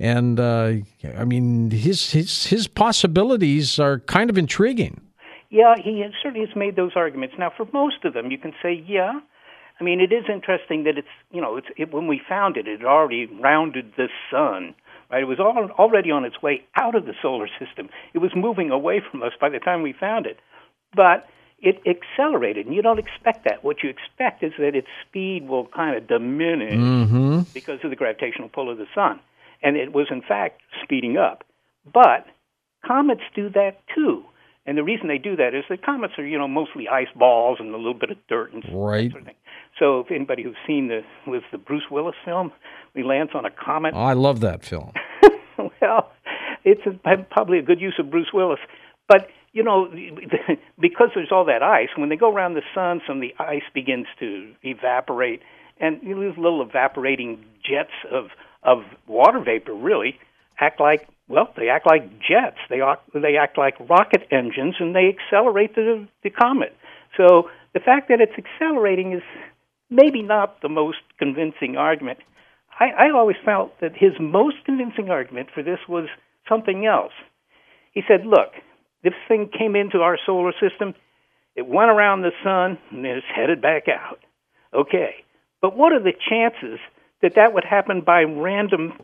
And 0.00 0.40
uh, 0.40 0.72
I 1.16 1.24
mean, 1.24 1.70
his 1.70 2.10
his 2.10 2.46
his 2.46 2.66
possibilities 2.66 3.78
are 3.78 4.00
kind 4.00 4.30
of 4.30 4.38
intriguing. 4.38 5.00
Yeah, 5.50 5.74
he 5.76 6.02
certainly 6.22 6.46
has 6.46 6.56
made 6.56 6.74
those 6.74 6.92
arguments. 6.96 7.34
Now, 7.38 7.52
for 7.56 7.68
most 7.72 8.04
of 8.04 8.14
them, 8.14 8.30
you 8.30 8.38
can 8.38 8.54
say, 8.62 8.82
yeah. 8.88 9.20
I 9.82 9.84
mean, 9.84 10.00
it 10.00 10.12
is 10.12 10.24
interesting 10.32 10.84
that 10.84 10.96
it's 10.96 11.08
you 11.32 11.40
know, 11.40 11.56
it's 11.56 11.66
it, 11.76 11.92
when 11.92 12.06
we 12.06 12.20
found 12.28 12.56
it, 12.56 12.68
it 12.68 12.80
had 12.80 12.86
already 12.86 13.26
rounded 13.26 13.92
the 13.96 14.08
sun 14.30 14.74
Right? 15.12 15.22
It 15.22 15.26
was 15.26 15.38
all, 15.38 15.68
already 15.78 16.10
on 16.10 16.24
its 16.24 16.40
way 16.40 16.64
out 16.74 16.94
of 16.94 17.04
the 17.04 17.12
solar 17.20 17.46
system. 17.58 17.90
It 18.14 18.18
was 18.18 18.30
moving 18.34 18.70
away 18.70 19.02
from 19.10 19.22
us 19.22 19.32
by 19.38 19.50
the 19.50 19.58
time 19.58 19.82
we 19.82 19.92
found 19.92 20.24
it. 20.24 20.38
But 20.96 21.28
it 21.60 21.80
accelerated, 21.86 22.64
and 22.66 22.74
you 22.74 22.80
don't 22.80 22.98
expect 22.98 23.44
that. 23.44 23.62
What 23.62 23.82
you 23.82 23.90
expect 23.90 24.42
is 24.42 24.52
that 24.58 24.74
its 24.74 24.88
speed 25.06 25.46
will 25.46 25.66
kind 25.66 25.96
of 25.96 26.08
diminish 26.08 26.72
Mm-hmm. 26.72 27.40
because 27.52 27.78
of 27.84 27.90
the 27.90 27.96
gravitational 27.96 28.48
pull 28.48 28.70
of 28.70 28.78
the 28.78 28.86
sun. 28.94 29.20
And 29.62 29.76
it 29.76 29.92
was, 29.92 30.06
in 30.10 30.22
fact, 30.22 30.62
speeding 30.82 31.18
up. 31.18 31.44
But 31.92 32.26
comets 32.84 33.22
do 33.34 33.50
that 33.50 33.80
too. 33.94 34.24
And 34.64 34.78
the 34.78 34.84
reason 34.84 35.08
they 35.08 35.18
do 35.18 35.34
that 35.36 35.54
is 35.54 35.64
that 35.68 35.84
comets 35.84 36.14
are, 36.18 36.26
you 36.26 36.38
know, 36.38 36.46
mostly 36.46 36.88
ice 36.88 37.08
balls 37.16 37.58
and 37.60 37.74
a 37.74 37.76
little 37.76 37.94
bit 37.94 38.10
of 38.10 38.18
dirt 38.28 38.52
and 38.52 38.62
Right. 38.72 39.10
sort 39.10 39.22
of 39.22 39.26
thing. 39.26 39.34
So 39.78 40.00
if 40.00 40.10
anybody 40.10 40.42
who's 40.44 40.56
seen 40.66 40.88
the 40.88 41.02
was 41.26 41.42
the 41.50 41.58
Bruce 41.58 41.90
Willis 41.90 42.14
film, 42.24 42.52
he 42.94 43.02
lands 43.02 43.32
on 43.34 43.44
a 43.44 43.50
comet. 43.50 43.94
Oh, 43.96 44.00
I 44.00 44.12
love 44.12 44.40
that 44.40 44.64
film. 44.64 44.92
well, 45.80 46.12
it's 46.64 46.82
a, 46.86 47.16
probably 47.30 47.58
a 47.58 47.62
good 47.62 47.80
use 47.80 47.94
of 47.98 48.10
Bruce 48.10 48.32
Willis. 48.32 48.60
But 49.08 49.28
you 49.52 49.62
know, 49.62 49.88
because 50.80 51.08
there's 51.14 51.32
all 51.32 51.44
that 51.46 51.62
ice, 51.62 51.88
when 51.96 52.08
they 52.08 52.16
go 52.16 52.32
around 52.32 52.54
the 52.54 52.62
sun, 52.74 53.00
some 53.06 53.16
of 53.16 53.22
the 53.22 53.34
ice 53.42 53.62
begins 53.74 54.06
to 54.20 54.52
evaporate, 54.62 55.42
and 55.80 56.00
you 56.02 56.16
lose 56.16 56.36
little 56.36 56.62
evaporating 56.62 57.44
jets 57.62 57.92
of 58.10 58.26
of 58.62 58.84
water 59.06 59.40
vapor. 59.40 59.74
Really, 59.74 60.18
act 60.60 60.80
like 60.80 61.08
well, 61.32 61.48
they 61.56 61.70
act 61.70 61.86
like 61.86 62.20
jets. 62.20 62.58
They 62.68 62.82
act, 62.82 63.08
they 63.14 63.36
act 63.36 63.56
like 63.56 63.74
rocket 63.88 64.28
engines, 64.30 64.74
and 64.78 64.94
they 64.94 65.08
accelerate 65.08 65.74
the 65.74 66.06
the 66.22 66.28
comet. 66.28 66.76
So 67.16 67.48
the 67.72 67.80
fact 67.80 68.08
that 68.10 68.20
it's 68.20 68.36
accelerating 68.36 69.14
is 69.14 69.22
maybe 69.88 70.22
not 70.22 70.60
the 70.60 70.68
most 70.68 70.98
convincing 71.18 71.76
argument. 71.78 72.18
I, 72.78 73.08
I 73.08 73.10
always 73.10 73.38
felt 73.44 73.80
that 73.80 73.92
his 73.96 74.12
most 74.20 74.56
convincing 74.66 75.08
argument 75.08 75.48
for 75.54 75.62
this 75.62 75.78
was 75.88 76.08
something 76.46 76.84
else. 76.84 77.12
He 77.92 78.02
said, 78.06 78.26
"Look, 78.26 78.52
this 79.02 79.14
thing 79.26 79.48
came 79.58 79.74
into 79.74 80.02
our 80.02 80.18
solar 80.26 80.52
system, 80.60 80.94
it 81.56 81.66
went 81.66 81.90
around 81.90 82.20
the 82.20 82.32
sun, 82.44 82.78
and 82.90 83.06
it's 83.06 83.26
headed 83.34 83.62
back 83.62 83.84
out. 83.88 84.20
Okay, 84.74 85.24
but 85.62 85.76
what 85.76 85.92
are 85.92 86.02
the 86.02 86.12
chances 86.28 86.78
that 87.22 87.36
that 87.36 87.54
would 87.54 87.64
happen 87.64 88.02
by 88.02 88.22
random 88.22 88.94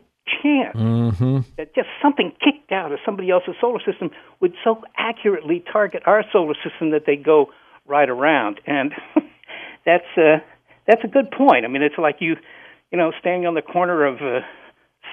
chance? 0.41 0.75
Mm-hmm. 0.75 1.39
That 1.57 1.75
just 1.75 1.87
something 2.01 2.31
kicked 2.43 2.71
out 2.71 2.91
of 2.91 2.99
somebody 3.05 3.29
else's 3.29 3.55
solar 3.59 3.79
system 3.79 4.11
would 4.39 4.53
so 4.63 4.81
accurately 4.97 5.63
target 5.71 6.03
our 6.05 6.23
solar 6.31 6.55
system 6.63 6.91
that 6.91 7.03
they 7.05 7.15
go 7.15 7.47
right 7.87 8.09
around, 8.09 8.59
and 8.65 8.93
that's 9.85 10.05
uh, 10.17 10.37
that's 10.87 11.03
a 11.03 11.07
good 11.07 11.31
point. 11.31 11.65
I 11.65 11.67
mean, 11.67 11.81
it's 11.81 11.97
like 11.97 12.17
you, 12.19 12.35
you 12.91 12.97
know, 12.97 13.11
standing 13.19 13.47
on 13.47 13.53
the 13.53 13.61
corner 13.61 14.05
of 14.05 14.17
uh, 14.21 14.45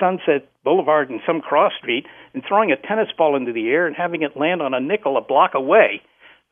Sunset 0.00 0.48
Boulevard 0.64 1.10
and 1.10 1.20
some 1.26 1.40
cross 1.40 1.72
street 1.78 2.06
and 2.34 2.42
throwing 2.46 2.72
a 2.72 2.76
tennis 2.76 3.08
ball 3.16 3.36
into 3.36 3.52
the 3.52 3.68
air 3.68 3.86
and 3.86 3.96
having 3.96 4.22
it 4.22 4.36
land 4.36 4.62
on 4.62 4.74
a 4.74 4.80
nickel 4.80 5.16
a 5.16 5.20
block 5.20 5.52
away. 5.54 6.02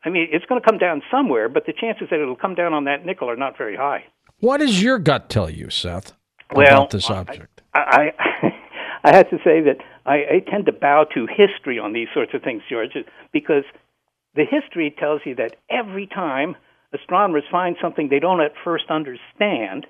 I 0.03 0.09
mean, 0.09 0.27
it's 0.31 0.45
going 0.45 0.61
to 0.61 0.65
come 0.65 0.77
down 0.77 1.01
somewhere, 1.09 1.49
but 1.49 1.65
the 1.65 1.73
chances 1.73 2.07
that 2.11 2.19
it'll 2.19 2.35
come 2.35 2.55
down 2.55 2.73
on 2.73 2.85
that 2.85 3.05
nickel 3.05 3.29
are 3.29 3.35
not 3.35 3.57
very 3.57 3.75
high. 3.75 4.03
What 4.39 4.57
does 4.57 4.81
your 4.81 4.99
gut 4.99 5.29
tell 5.29 5.49
you, 5.49 5.69
Seth, 5.69 6.13
Well, 6.53 6.67
about 6.67 6.89
this 6.91 7.09
object? 7.09 7.61
I, 7.73 8.11
I, 8.21 8.49
I 9.05 9.15
have 9.15 9.29
to 9.29 9.37
say 9.37 9.61
that 9.61 9.77
I, 10.07 10.15
I 10.15 10.49
tend 10.49 10.65
to 10.65 10.71
bow 10.71 11.05
to 11.13 11.27
history 11.27 11.77
on 11.77 11.93
these 11.93 12.07
sorts 12.11 12.33
of 12.33 12.41
things, 12.41 12.63
George, 12.67 12.93
because 13.31 13.63
the 14.33 14.45
history 14.49 14.93
tells 14.97 15.21
you 15.25 15.35
that 15.35 15.57
every 15.69 16.07
time 16.07 16.55
astronomers 16.91 17.43
find 17.51 17.75
something 17.79 18.09
they 18.09 18.19
don't 18.19 18.41
at 18.41 18.53
first 18.63 18.85
understand, 18.89 19.85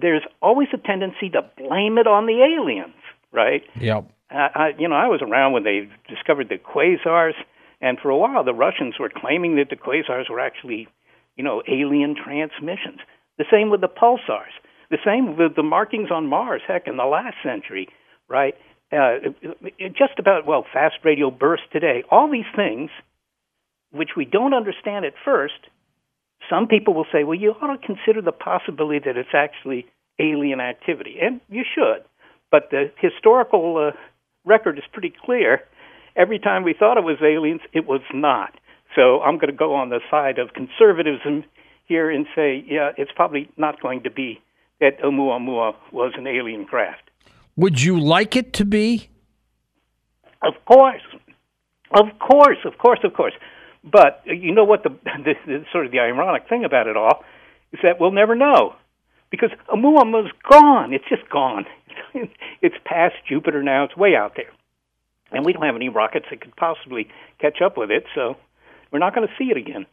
there's 0.00 0.22
always 0.40 0.68
a 0.72 0.78
tendency 0.78 1.28
to 1.30 1.42
blame 1.58 1.98
it 1.98 2.06
on 2.06 2.26
the 2.26 2.38
aliens, 2.40 2.94
right? 3.32 3.62
Yep. 3.80 4.08
I, 4.30 4.48
I, 4.54 4.70
you 4.78 4.86
know, 4.86 4.94
I 4.94 5.08
was 5.08 5.20
around 5.20 5.52
when 5.52 5.64
they 5.64 5.88
discovered 6.08 6.48
the 6.48 6.58
quasars, 6.58 7.34
and 7.80 7.98
for 7.98 8.10
a 8.10 8.16
while 8.16 8.44
the 8.44 8.54
Russians 8.54 8.94
were 9.00 9.10
claiming 9.10 9.56
that 9.56 9.70
the 9.70 9.76
quasars 9.76 10.30
were 10.30 10.38
actually, 10.38 10.86
you 11.34 11.42
know, 11.42 11.64
alien 11.68 12.14
transmissions. 12.14 13.00
The 13.38 13.44
same 13.50 13.70
with 13.70 13.80
the 13.80 13.88
pulsars. 13.88 14.54
The 14.90 14.98
same 15.04 15.36
with 15.36 15.56
the 15.56 15.64
markings 15.64 16.12
on 16.12 16.28
Mars. 16.28 16.62
Heck, 16.68 16.86
in 16.86 16.96
the 16.96 17.04
last 17.04 17.34
century, 17.42 17.88
right? 18.28 18.54
Uh, 18.92 19.30
just 19.90 20.18
about 20.18 20.46
well, 20.46 20.64
fast 20.72 20.96
radio 21.04 21.30
bursts 21.30 21.66
today. 21.72 22.04
All 22.10 22.30
these 22.30 22.44
things, 22.54 22.90
which 23.90 24.10
we 24.16 24.24
don't 24.24 24.54
understand 24.54 25.04
at 25.04 25.14
first, 25.24 25.54
some 26.50 26.66
people 26.68 26.94
will 26.94 27.06
say, 27.12 27.24
well, 27.24 27.38
you 27.38 27.52
ought 27.52 27.74
to 27.74 27.86
consider 27.86 28.20
the 28.22 28.32
possibility 28.32 29.00
that 29.06 29.16
it's 29.16 29.34
actually 29.34 29.86
alien 30.18 30.60
activity, 30.60 31.16
and 31.20 31.40
you 31.48 31.64
should. 31.74 32.04
But 32.50 32.70
the 32.70 32.92
historical 33.00 33.88
uh, 33.88 33.96
record 34.44 34.78
is 34.78 34.84
pretty 34.92 35.12
clear. 35.24 35.62
Every 36.16 36.38
time 36.38 36.62
we 36.62 36.74
thought 36.78 36.98
it 36.98 37.04
was 37.04 37.18
aliens, 37.22 37.62
it 37.72 37.86
was 37.86 38.02
not. 38.12 38.54
So 38.94 39.20
I'm 39.22 39.36
going 39.36 39.50
to 39.50 39.56
go 39.56 39.74
on 39.74 39.88
the 39.88 40.00
side 40.10 40.38
of 40.38 40.52
conservatism 40.52 41.44
here 41.86 42.10
and 42.10 42.26
say, 42.34 42.64
yeah, 42.68 42.92
it's 42.96 43.10
probably 43.14 43.50
not 43.56 43.82
going 43.82 44.04
to 44.04 44.10
be 44.10 44.40
that 44.80 45.00
Oumuamua 45.00 45.74
was 45.92 46.12
an 46.16 46.26
alien 46.26 46.64
craft. 46.64 47.10
Would 47.56 47.82
you 47.82 47.98
like 47.98 48.36
it 48.36 48.52
to 48.54 48.64
be? 48.64 49.10
Of 50.42 50.54
course, 50.66 51.02
of 51.92 52.18
course, 52.18 52.58
of 52.64 52.78
course, 52.78 52.98
of 53.04 53.14
course. 53.14 53.32
But 53.84 54.22
you 54.26 54.54
know 54.54 54.64
what 54.64 54.82
the, 54.82 54.90
the, 55.04 55.34
the 55.46 55.64
sort 55.72 55.86
of 55.86 55.92
the 55.92 56.00
ironic 56.00 56.48
thing 56.48 56.64
about 56.64 56.86
it 56.86 56.96
all 56.96 57.24
is 57.72 57.80
that 57.82 58.00
we'll 58.00 58.12
never 58.12 58.34
know 58.34 58.74
because 59.30 59.50
Oumuamua's 59.72 60.32
gone. 60.48 60.92
It's 60.92 61.04
just 61.08 61.28
gone. 61.30 61.66
it's 62.62 62.76
past 62.84 63.14
Jupiter 63.28 63.62
now. 63.62 63.84
It's 63.84 63.96
way 63.96 64.14
out 64.16 64.32
there, 64.36 64.50
and 65.30 65.44
we 65.44 65.52
don't 65.52 65.62
have 65.62 65.76
any 65.76 65.88
rockets 65.88 66.26
that 66.30 66.40
could 66.40 66.56
possibly 66.56 67.08
catch 67.40 67.60
up 67.64 67.76
with 67.76 67.90
it. 67.90 68.04
So 68.14 68.36
we're 68.90 68.98
not 68.98 69.14
going 69.14 69.26
to 69.26 69.34
see 69.38 69.50
it 69.50 69.56
again. 69.56 69.86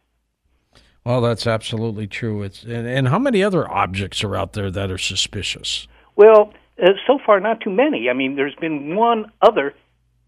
Well, 1.04 1.20
that's 1.20 1.46
absolutely 1.46 2.06
true. 2.06 2.42
It's 2.42 2.62
and, 2.62 2.86
and 2.86 3.08
how 3.08 3.18
many 3.18 3.42
other 3.42 3.68
objects 3.68 4.22
are 4.22 4.36
out 4.36 4.52
there 4.52 4.70
that 4.70 4.90
are 4.90 4.98
suspicious? 4.98 5.88
Well, 6.14 6.52
uh, 6.82 6.86
so 7.06 7.18
far 7.24 7.40
not 7.40 7.60
too 7.60 7.70
many. 7.70 8.08
I 8.10 8.12
mean, 8.12 8.36
there's 8.36 8.54
been 8.56 8.96
one 8.96 9.30
other 9.40 9.74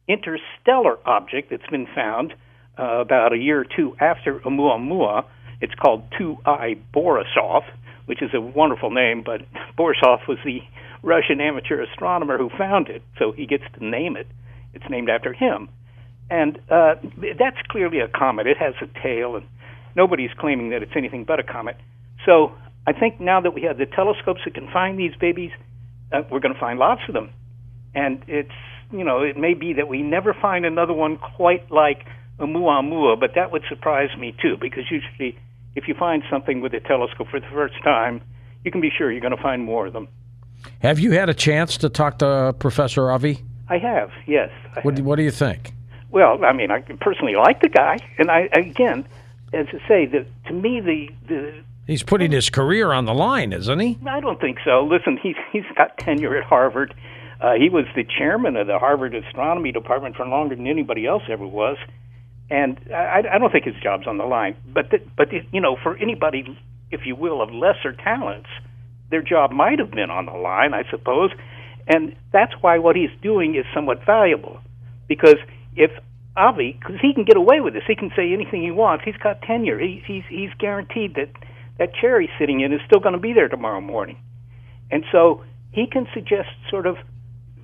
interstellar 0.08 0.98
object 1.06 1.50
that's 1.50 1.66
been 1.70 1.86
found 1.94 2.34
uh, 2.78 3.00
about 3.00 3.32
a 3.32 3.36
year 3.36 3.60
or 3.60 3.64
two 3.64 3.96
after 4.00 4.40
Oumuamua. 4.40 5.24
It's 5.60 5.74
called 5.74 6.10
2I 6.20 6.80
Borisov, 6.94 7.62
which 8.06 8.22
is 8.22 8.30
a 8.34 8.40
wonderful 8.40 8.90
name, 8.90 9.22
but 9.24 9.42
Borisov 9.78 10.26
was 10.28 10.38
the 10.44 10.60
Russian 11.02 11.40
amateur 11.40 11.82
astronomer 11.82 12.38
who 12.38 12.50
found 12.56 12.88
it, 12.88 13.02
so 13.18 13.32
he 13.32 13.46
gets 13.46 13.64
to 13.78 13.84
name 13.84 14.16
it. 14.16 14.26
It's 14.72 14.84
named 14.88 15.08
after 15.08 15.32
him. 15.32 15.68
And 16.30 16.58
uh, 16.70 16.94
that's 17.38 17.58
clearly 17.68 18.00
a 18.00 18.08
comet. 18.08 18.46
It 18.46 18.56
has 18.56 18.74
a 18.80 18.86
tail, 19.02 19.36
and 19.36 19.46
nobody's 19.94 20.30
claiming 20.38 20.70
that 20.70 20.82
it's 20.82 20.96
anything 20.96 21.24
but 21.24 21.38
a 21.38 21.42
comet. 21.42 21.76
So 22.24 22.52
I 22.86 22.92
think 22.92 23.20
now 23.20 23.40
that 23.42 23.52
we 23.52 23.62
have 23.62 23.76
the 23.76 23.86
telescopes 23.86 24.40
that 24.44 24.54
can 24.54 24.70
find 24.72 24.98
these 24.98 25.14
babies, 25.20 25.50
uh, 26.14 26.22
we're 26.30 26.40
going 26.40 26.54
to 26.54 26.60
find 26.60 26.78
lots 26.78 27.02
of 27.08 27.14
them. 27.14 27.30
And 27.94 28.22
it's, 28.26 28.50
you 28.92 29.04
know, 29.04 29.22
it 29.22 29.36
may 29.36 29.54
be 29.54 29.72
that 29.74 29.88
we 29.88 30.02
never 30.02 30.34
find 30.34 30.64
another 30.64 30.92
one 30.92 31.16
quite 31.36 31.70
like 31.70 32.06
a 32.38 32.44
Oumuamua, 32.46 33.18
but 33.20 33.30
that 33.34 33.52
would 33.52 33.62
surprise 33.68 34.10
me 34.18 34.34
too, 34.42 34.56
because 34.60 34.84
usually 34.90 35.38
if 35.76 35.88
you 35.88 35.94
find 35.94 36.22
something 36.30 36.60
with 36.60 36.74
a 36.74 36.80
telescope 36.80 37.28
for 37.30 37.40
the 37.40 37.46
first 37.52 37.74
time, 37.82 38.20
you 38.64 38.70
can 38.70 38.80
be 38.80 38.90
sure 38.96 39.10
you're 39.12 39.20
going 39.20 39.36
to 39.36 39.42
find 39.42 39.62
more 39.64 39.86
of 39.86 39.92
them. 39.92 40.08
Have 40.80 40.98
you 40.98 41.12
had 41.12 41.28
a 41.28 41.34
chance 41.34 41.76
to 41.78 41.88
talk 41.88 42.18
to 42.18 42.54
Professor 42.58 43.10
Avi? 43.10 43.38
I 43.68 43.78
have, 43.78 44.10
yes. 44.26 44.50
I 44.76 44.80
What, 44.80 44.96
have. 44.96 45.06
what 45.06 45.16
do 45.16 45.22
you 45.22 45.30
think? 45.30 45.72
Well, 46.10 46.44
I 46.44 46.52
mean, 46.52 46.70
I 46.70 46.80
personally 47.00 47.34
like 47.34 47.60
the 47.60 47.68
guy, 47.68 47.98
and 48.18 48.30
I 48.30 48.48
again, 48.52 49.06
as 49.52 49.66
I 49.68 49.88
say, 49.88 50.06
the, 50.06 50.26
to 50.46 50.52
me 50.52 50.80
the 50.80 51.08
the 51.28 51.64
He's 51.86 52.02
putting 52.02 52.32
his 52.32 52.48
career 52.48 52.92
on 52.92 53.04
the 53.04 53.12
line, 53.12 53.52
isn't 53.52 53.78
he? 53.78 53.98
I 54.06 54.20
don't 54.20 54.40
think 54.40 54.58
so. 54.64 54.88
Listen, 54.90 55.18
he's 55.22 55.36
he's 55.52 55.64
got 55.76 55.98
tenure 55.98 56.36
at 56.36 56.44
Harvard. 56.44 56.94
Uh, 57.40 57.54
he 57.54 57.68
was 57.68 57.84
the 57.94 58.04
chairman 58.04 58.56
of 58.56 58.66
the 58.66 58.78
Harvard 58.78 59.14
Astronomy 59.14 59.70
Department 59.70 60.16
for 60.16 60.26
longer 60.26 60.56
than 60.56 60.66
anybody 60.66 61.06
else 61.06 61.24
ever 61.28 61.46
was, 61.46 61.76
and 62.48 62.80
I, 62.90 63.22
I 63.34 63.38
don't 63.38 63.52
think 63.52 63.64
his 63.64 63.74
job's 63.82 64.06
on 64.06 64.16
the 64.16 64.24
line. 64.24 64.56
But 64.72 64.90
the, 64.90 64.98
but 65.16 65.28
the, 65.28 65.40
you 65.52 65.60
know, 65.60 65.76
for 65.82 65.96
anybody, 65.96 66.58
if 66.90 67.04
you 67.04 67.16
will, 67.16 67.42
of 67.42 67.52
lesser 67.52 67.92
talents, 67.92 68.48
their 69.10 69.20
job 69.20 69.50
might 69.50 69.78
have 69.78 69.90
been 69.90 70.10
on 70.10 70.24
the 70.26 70.32
line, 70.32 70.72
I 70.72 70.88
suppose, 70.90 71.32
and 71.86 72.16
that's 72.32 72.52
why 72.62 72.78
what 72.78 72.96
he's 72.96 73.10
doing 73.20 73.56
is 73.56 73.66
somewhat 73.74 74.06
valuable, 74.06 74.58
because 75.06 75.36
if 75.76 75.90
Avi, 76.36 76.78
because 76.80 76.96
he 77.02 77.12
can 77.12 77.24
get 77.24 77.36
away 77.36 77.60
with 77.60 77.74
this, 77.74 77.82
he 77.86 77.94
can 77.94 78.10
say 78.16 78.32
anything 78.32 78.62
he 78.62 78.70
wants. 78.70 79.04
He's 79.04 79.16
got 79.16 79.42
tenure. 79.42 79.78
He, 79.78 80.02
he's 80.06 80.24
he's 80.30 80.50
guaranteed 80.58 81.14
that 81.16 81.28
that 81.78 81.94
chair 81.94 82.20
he's 82.20 82.30
sitting 82.38 82.60
in 82.60 82.72
is 82.72 82.80
still 82.86 83.00
going 83.00 83.14
to 83.14 83.20
be 83.20 83.32
there 83.32 83.48
tomorrow 83.48 83.80
morning. 83.80 84.18
And 84.90 85.04
so 85.10 85.42
he 85.72 85.86
can 85.86 86.06
suggest 86.14 86.48
sort 86.70 86.86
of, 86.86 86.96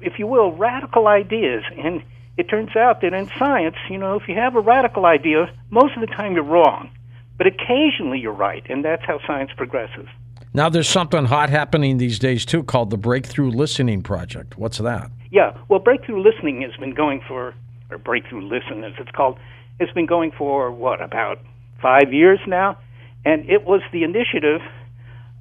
if 0.01 0.19
you 0.19 0.27
will, 0.27 0.53
radical 0.53 1.07
ideas. 1.07 1.63
And 1.77 2.03
it 2.37 2.45
turns 2.45 2.75
out 2.75 3.03
that 3.03 3.13
in 3.13 3.31
science, 3.39 3.77
you 3.89 3.99
know, 3.99 4.17
if 4.17 4.29
you 4.29 4.35
have 4.35 4.57
a 4.57 4.61
radical 4.61 5.07
idea, 5.07 5.53
most 5.71 5.95
of 5.95 6.01
the 6.01 6.07
time 6.15 6.35
you're 6.35 6.43
wrong. 6.43 6.91
But 7.39 7.47
occasionally 7.47 8.19
you're 8.19 8.33
right, 8.33 8.65
and 8.69 8.85
that's 8.85 9.05
how 9.05 9.19
science 9.27 9.51
progresses. 9.57 10.07
Now, 10.53 10.69
there's 10.69 10.89
something 10.89 11.27
hot 11.27 11.49
happening 11.49 11.99
these 11.99 12.19
days, 12.19 12.45
too, 12.45 12.65
called 12.65 12.91
the 12.91 12.97
Breakthrough 12.97 13.51
Listening 13.51 14.03
Project. 14.03 14.59
What's 14.59 14.79
that? 14.79 15.11
Yeah, 15.31 15.57
well, 15.69 15.79
breakthrough 15.79 16.21
listening 16.21 16.61
has 16.63 16.73
been 16.81 16.93
going 16.93 17.23
for, 17.29 17.55
or 17.91 17.99
breakthrough 17.99 18.43
listen 18.43 18.83
as 18.83 18.93
it's 18.99 19.13
called, 19.13 19.39
it's 19.79 19.93
been 19.93 20.07
going 20.07 20.33
for 20.37 20.73
what 20.73 21.01
about 21.01 21.39
five 21.81 22.13
years 22.13 22.41
now, 22.49 22.77
and 23.25 23.49
it 23.49 23.65
was 23.65 23.83
the 23.93 24.03
initiative 24.03 24.61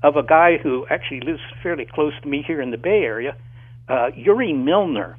of 0.03 0.15
a 0.15 0.23
guy 0.23 0.57
who 0.57 0.85
actually 0.89 1.21
lives 1.21 1.41
fairly 1.61 1.85
close 1.85 2.13
to 2.21 2.27
me 2.27 2.43
here 2.45 2.61
in 2.61 2.71
the 2.71 2.77
Bay 2.77 3.03
Area, 3.03 3.35
uh, 3.87 4.07
Yuri 4.15 4.53
Milner. 4.53 5.17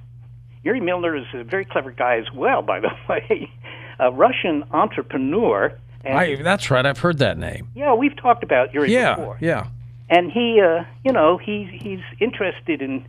Yuri 0.63 0.81
Milner 0.81 1.17
is 1.17 1.25
a 1.35 1.45
very 1.45 1.65
clever 1.65 1.91
guy 1.91 2.17
as 2.17 2.31
well, 2.35 2.63
by 2.63 2.81
the 2.81 2.91
way, 3.09 3.51
a 3.99 4.11
Russian 4.11 4.65
entrepreneur. 4.73 5.73
And 6.05 6.19
I, 6.19 6.43
that's 6.43 6.71
right. 6.71 6.85
I've 6.85 6.99
heard 6.99 7.19
that 7.19 7.39
name. 7.39 7.69
Yeah, 7.75 7.95
we've 7.95 8.17
talked 8.17 8.43
about 8.43 8.73
Yuri 8.73 8.93
yeah, 8.93 9.17
before. 9.17 9.39
Yeah, 9.41 9.69
And 10.09 10.33
he, 10.33 10.61
uh, 10.61 10.85
you 11.05 11.13
know, 11.13 11.39
he's 11.39 11.69
he's 11.71 12.01
interested 12.19 12.81
in 12.81 13.07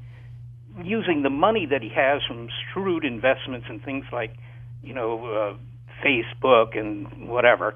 using 0.84 1.22
the 1.24 1.30
money 1.30 1.66
that 1.66 1.82
he 1.82 1.90
has 1.90 2.22
from 2.28 2.50
shrewd 2.72 3.06
investments 3.06 3.68
and 3.70 3.84
things 3.84 4.06
like, 4.12 4.36
you 4.84 4.94
know, 4.94 5.26
uh, 5.26 6.04
Facebook 6.06 6.78
and 6.78 7.30
whatever, 7.30 7.76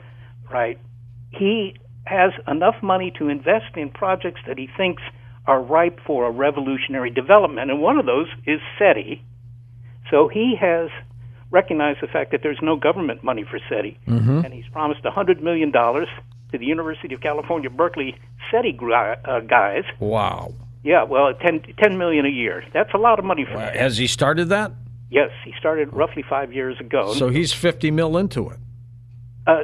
right? 0.51 0.79
He 1.37 1.75
has 2.05 2.31
enough 2.47 2.75
money 2.81 3.11
to 3.17 3.29
invest 3.29 3.75
in 3.75 3.89
projects 3.89 4.41
that 4.47 4.57
he 4.57 4.69
thinks 4.77 5.01
are 5.47 5.61
ripe 5.61 5.99
for 6.05 6.25
a 6.25 6.31
revolutionary 6.31 7.09
development, 7.09 7.69
and 7.69 7.81
one 7.81 7.97
of 7.97 8.05
those 8.05 8.27
is 8.45 8.59
SETI. 8.79 9.23
So 10.09 10.27
he 10.27 10.55
has 10.59 10.89
recognized 11.51 11.99
the 12.01 12.07
fact 12.07 12.31
that 12.31 12.41
there's 12.43 12.59
no 12.61 12.75
government 12.75 13.23
money 13.23 13.43
for 13.49 13.59
SETI, 13.69 13.97
mm-hmm. 14.07 14.39
and 14.43 14.53
he's 14.53 14.67
promised 14.71 15.03
$100 15.03 15.41
million 15.41 15.71
to 15.71 16.57
the 16.57 16.65
University 16.65 17.13
of 17.13 17.21
California, 17.21 17.69
Berkeley 17.69 18.15
SETI 18.51 18.77
uh, 19.25 19.39
guys. 19.41 19.83
Wow. 19.99 20.53
Yeah, 20.83 21.03
well, 21.03 21.33
10, 21.33 21.63
10 21.81 21.97
million 21.97 22.25
a 22.25 22.29
year. 22.29 22.63
That's 22.73 22.93
a 22.93 22.97
lot 22.97 23.17
of 23.17 23.25
money 23.25 23.45
for 23.45 23.59
Has 23.59 23.97
he 23.97 24.07
started 24.07 24.49
that? 24.49 24.71
Yes, 25.09 25.29
he 25.43 25.53
started 25.59 25.91
roughly 25.93 26.23
five 26.27 26.53
years 26.53 26.79
ago. 26.79 27.13
So 27.13 27.29
he's 27.29 27.53
50 27.53 27.91
mil 27.91 28.17
into 28.17 28.49
it. 28.49 28.59
Uh, 29.47 29.63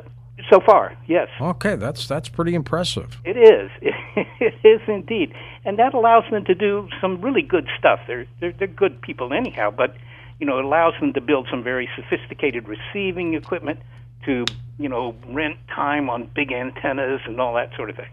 so 0.52 0.60
far, 0.60 0.98
yes. 1.08 1.30
Okay, 1.40 1.76
that's 1.76 2.08
that's 2.08 2.28
pretty 2.28 2.54
impressive. 2.56 3.20
It 3.24 3.38
is. 3.38 3.72
It 4.42 4.56
is 4.66 4.82
indeed, 4.88 5.34
and 5.64 5.78
that 5.78 5.94
allows 5.94 6.24
them 6.32 6.44
to 6.46 6.56
do 6.56 6.90
some 7.00 7.22
really 7.22 7.44
good 7.44 7.68
stuff. 7.78 8.00
They're 8.08 8.26
they're, 8.40 8.52
they're 8.52 8.68
good 8.68 9.02
people 9.02 9.34
anyhow, 9.34 9.72
but 9.72 9.96
you 10.40 10.46
know 10.48 10.58
it 10.60 10.66
allows 10.66 10.94
them 11.00 11.14
to 11.14 11.22
build 11.22 11.48
some 11.50 11.64
very 11.64 11.88
sophisticated 11.96 12.68
receiving 12.68 13.36
equipment 13.36 13.80
to 14.26 14.46
you 14.78 14.90
know 14.90 15.16
rent 15.28 15.58
time 15.74 16.10
on 16.10 16.30
big 16.36 16.52
antennas 16.52 17.22
and 17.26 17.40
all 17.40 17.54
that 17.54 17.70
sort 17.78 17.90
of 17.90 17.96
thing. 17.96 18.10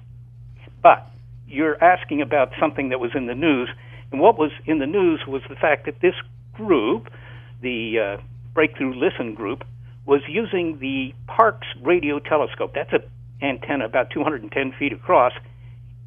But 0.82 1.10
you're 1.48 1.82
asking 1.82 2.20
about 2.20 2.52
something 2.60 2.90
that 2.90 3.00
was 3.00 3.10
in 3.14 3.26
the 3.26 3.34
news, 3.34 3.70
and 4.12 4.20
what 4.20 4.38
was 4.38 4.52
in 4.66 4.78
the 4.78 4.86
news 4.86 5.20
was 5.26 5.42
the 5.48 5.56
fact 5.56 5.86
that 5.86 6.00
this 6.00 6.14
group, 6.52 7.08
the 7.62 7.98
uh, 7.98 8.22
Breakthrough 8.54 8.94
Listen 8.94 9.34
group, 9.34 9.64
was 10.08 10.22
using 10.26 10.78
the 10.80 11.14
Parkes 11.26 11.66
radio 11.82 12.18
telescope. 12.18 12.72
That's 12.74 12.92
an 12.94 13.02
antenna 13.42 13.84
about 13.84 14.10
210 14.10 14.72
feet 14.78 14.94
across 14.94 15.34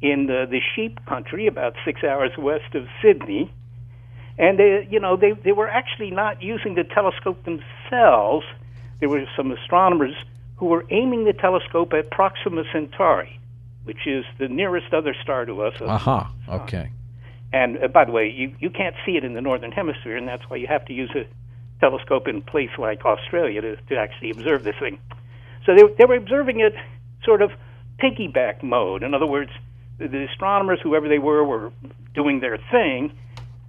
in 0.02 0.26
the, 0.26 0.44
the 0.50 0.60
sheep 0.74 0.98
country, 1.06 1.46
about 1.46 1.74
six 1.84 2.02
hours 2.02 2.32
west 2.36 2.74
of 2.74 2.88
Sydney. 3.00 3.54
And 4.38 4.58
they, 4.58 4.88
you 4.90 4.98
know, 4.98 5.16
they 5.16 5.32
they 5.32 5.52
were 5.52 5.68
actually 5.68 6.10
not 6.10 6.42
using 6.42 6.74
the 6.74 6.82
telescope 6.82 7.44
themselves. 7.44 8.44
There 8.98 9.08
were 9.08 9.24
some 9.36 9.52
astronomers 9.52 10.14
who 10.56 10.66
were 10.66 10.84
aiming 10.90 11.24
the 11.24 11.32
telescope 11.32 11.92
at 11.92 12.10
Proxima 12.10 12.64
Centauri, 12.72 13.38
which 13.84 14.06
is 14.06 14.24
the 14.38 14.48
nearest 14.48 14.92
other 14.92 15.14
star 15.22 15.44
to 15.44 15.62
us. 15.62 15.74
Aha. 15.80 16.32
Uh-huh. 16.48 16.62
Okay. 16.62 16.90
And 17.52 17.84
uh, 17.84 17.88
by 17.88 18.04
the 18.04 18.10
way, 18.10 18.28
you 18.28 18.52
you 18.58 18.70
can't 18.70 18.96
see 19.06 19.16
it 19.16 19.22
in 19.22 19.34
the 19.34 19.42
northern 19.42 19.70
hemisphere, 19.70 20.16
and 20.16 20.26
that's 20.26 20.48
why 20.48 20.56
you 20.56 20.66
have 20.66 20.84
to 20.86 20.92
use 20.92 21.10
a 21.14 21.24
telescope 21.82 22.28
in 22.28 22.42
place 22.42 22.70
like 22.78 23.04
Australia 23.04 23.60
to, 23.60 23.76
to 23.88 23.94
actually 23.96 24.30
observe 24.30 24.62
this 24.62 24.78
thing. 24.78 24.98
So 25.66 25.74
they, 25.76 25.82
they 25.98 26.04
were 26.04 26.16
observing 26.24 26.60
it 26.60 26.74
sort 27.24 27.42
of 27.42 27.50
piggyback 28.02 28.62
mode. 28.62 29.02
In 29.02 29.14
other 29.14 29.26
words, 29.26 29.50
the, 29.98 30.06
the 30.08 30.22
astronomers, 30.30 30.78
whoever 30.82 31.08
they 31.08 31.18
were, 31.18 31.42
were 31.44 31.72
doing 32.14 32.40
their 32.40 32.58
thing, 32.70 33.12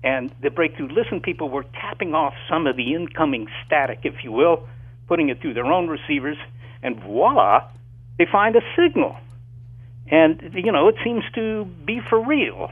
and 0.03 0.33
the 0.41 0.49
breakthrough 0.49 0.89
listen 0.99 1.21
people 1.21 1.49
were 1.49 1.65
tapping 1.81 2.13
off 2.13 2.33
some 2.49 2.67
of 2.67 2.75
the 2.75 2.93
incoming 2.93 3.47
static, 3.65 3.99
if 4.03 4.23
you 4.23 4.31
will, 4.31 4.67
putting 5.07 5.29
it 5.29 5.41
through 5.41 5.53
their 5.53 5.65
own 5.65 5.87
receivers, 5.87 6.37
and 6.81 7.01
voila, 7.01 7.67
they 8.17 8.27
find 8.31 8.55
a 8.55 8.61
signal. 8.77 9.15
And, 10.11 10.51
you 10.53 10.71
know, 10.71 10.87
it 10.89 10.95
seems 11.03 11.23
to 11.35 11.65
be 11.85 12.01
for 12.09 12.23
real. 12.23 12.69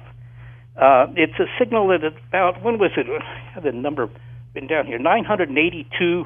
Uh, 0.76 1.08
it's 1.16 1.40
a 1.40 1.48
signal 1.58 1.88
that 1.88 2.04
about, 2.04 2.62
when 2.64 2.78
was 2.78 2.92
it? 2.98 3.08
I 3.10 3.54
have 3.54 3.64
the 3.64 3.72
number 3.72 4.10
been 4.54 4.68
down 4.68 4.86
here 4.86 5.00
982 5.00 6.26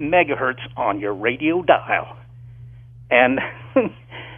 megahertz 0.00 0.60
on 0.76 1.00
your 1.00 1.14
radio 1.14 1.62
dial, 1.62 2.16
and 3.10 3.40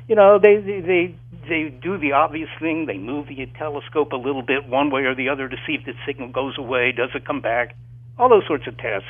you 0.08 0.14
know 0.14 0.38
they 0.38 0.56
they 0.56 1.14
they 1.48 1.68
do 1.68 1.98
the 1.98 2.12
obvious 2.12 2.48
thing. 2.60 2.86
They 2.86 2.98
move 2.98 3.28
the 3.28 3.46
telescope 3.58 4.12
a 4.12 4.16
little 4.16 4.42
bit 4.42 4.68
one 4.68 4.90
way 4.90 5.02
or 5.02 5.14
the 5.14 5.28
other 5.28 5.48
to 5.48 5.56
see 5.66 5.74
if 5.74 5.84
the 5.84 5.92
signal 6.06 6.28
goes 6.28 6.56
away, 6.58 6.92
does 6.92 7.10
it 7.14 7.26
come 7.26 7.40
back, 7.40 7.76
all 8.18 8.28
those 8.28 8.46
sorts 8.46 8.66
of 8.66 8.76
tests, 8.78 9.08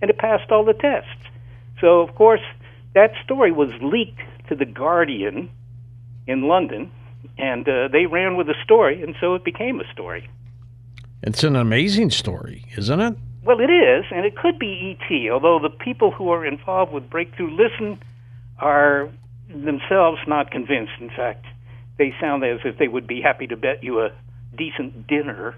and 0.00 0.10
it 0.10 0.18
passed 0.18 0.50
all 0.50 0.64
the 0.64 0.74
tests. 0.74 1.10
So 1.80 2.00
of 2.00 2.14
course 2.14 2.42
that 2.94 3.10
story 3.24 3.52
was 3.52 3.70
leaked 3.82 4.22
to 4.48 4.54
the 4.54 4.64
Guardian 4.64 5.50
in 6.26 6.42
London, 6.42 6.90
and 7.38 7.68
uh, 7.68 7.88
they 7.88 8.06
ran 8.06 8.36
with 8.36 8.46
the 8.46 8.54
story, 8.62 9.02
and 9.02 9.14
so 9.20 9.34
it 9.34 9.44
became 9.44 9.80
a 9.80 9.92
story. 9.92 10.28
It's 11.22 11.42
an 11.42 11.56
amazing 11.56 12.10
story, 12.10 12.66
isn't 12.76 13.00
it? 13.00 13.16
Well, 13.44 13.60
it 13.60 13.70
is, 13.70 14.06
and 14.10 14.24
it 14.24 14.36
could 14.36 14.58
be 14.58 14.96
ET, 14.96 15.30
although 15.30 15.58
the 15.62 15.68
people 15.68 16.10
who 16.10 16.30
are 16.30 16.46
involved 16.46 16.92
with 16.92 17.10
Breakthrough 17.10 17.50
Listen 17.50 17.98
are 18.58 19.10
themselves 19.48 20.18
not 20.26 20.50
convinced. 20.50 20.92
In 20.98 21.10
fact, 21.10 21.44
they 21.98 22.14
sound 22.18 22.42
as 22.42 22.60
if 22.64 22.78
they 22.78 22.88
would 22.88 23.06
be 23.06 23.20
happy 23.20 23.46
to 23.48 23.56
bet 23.56 23.84
you 23.84 24.00
a 24.00 24.08
decent 24.56 25.06
dinner 25.06 25.54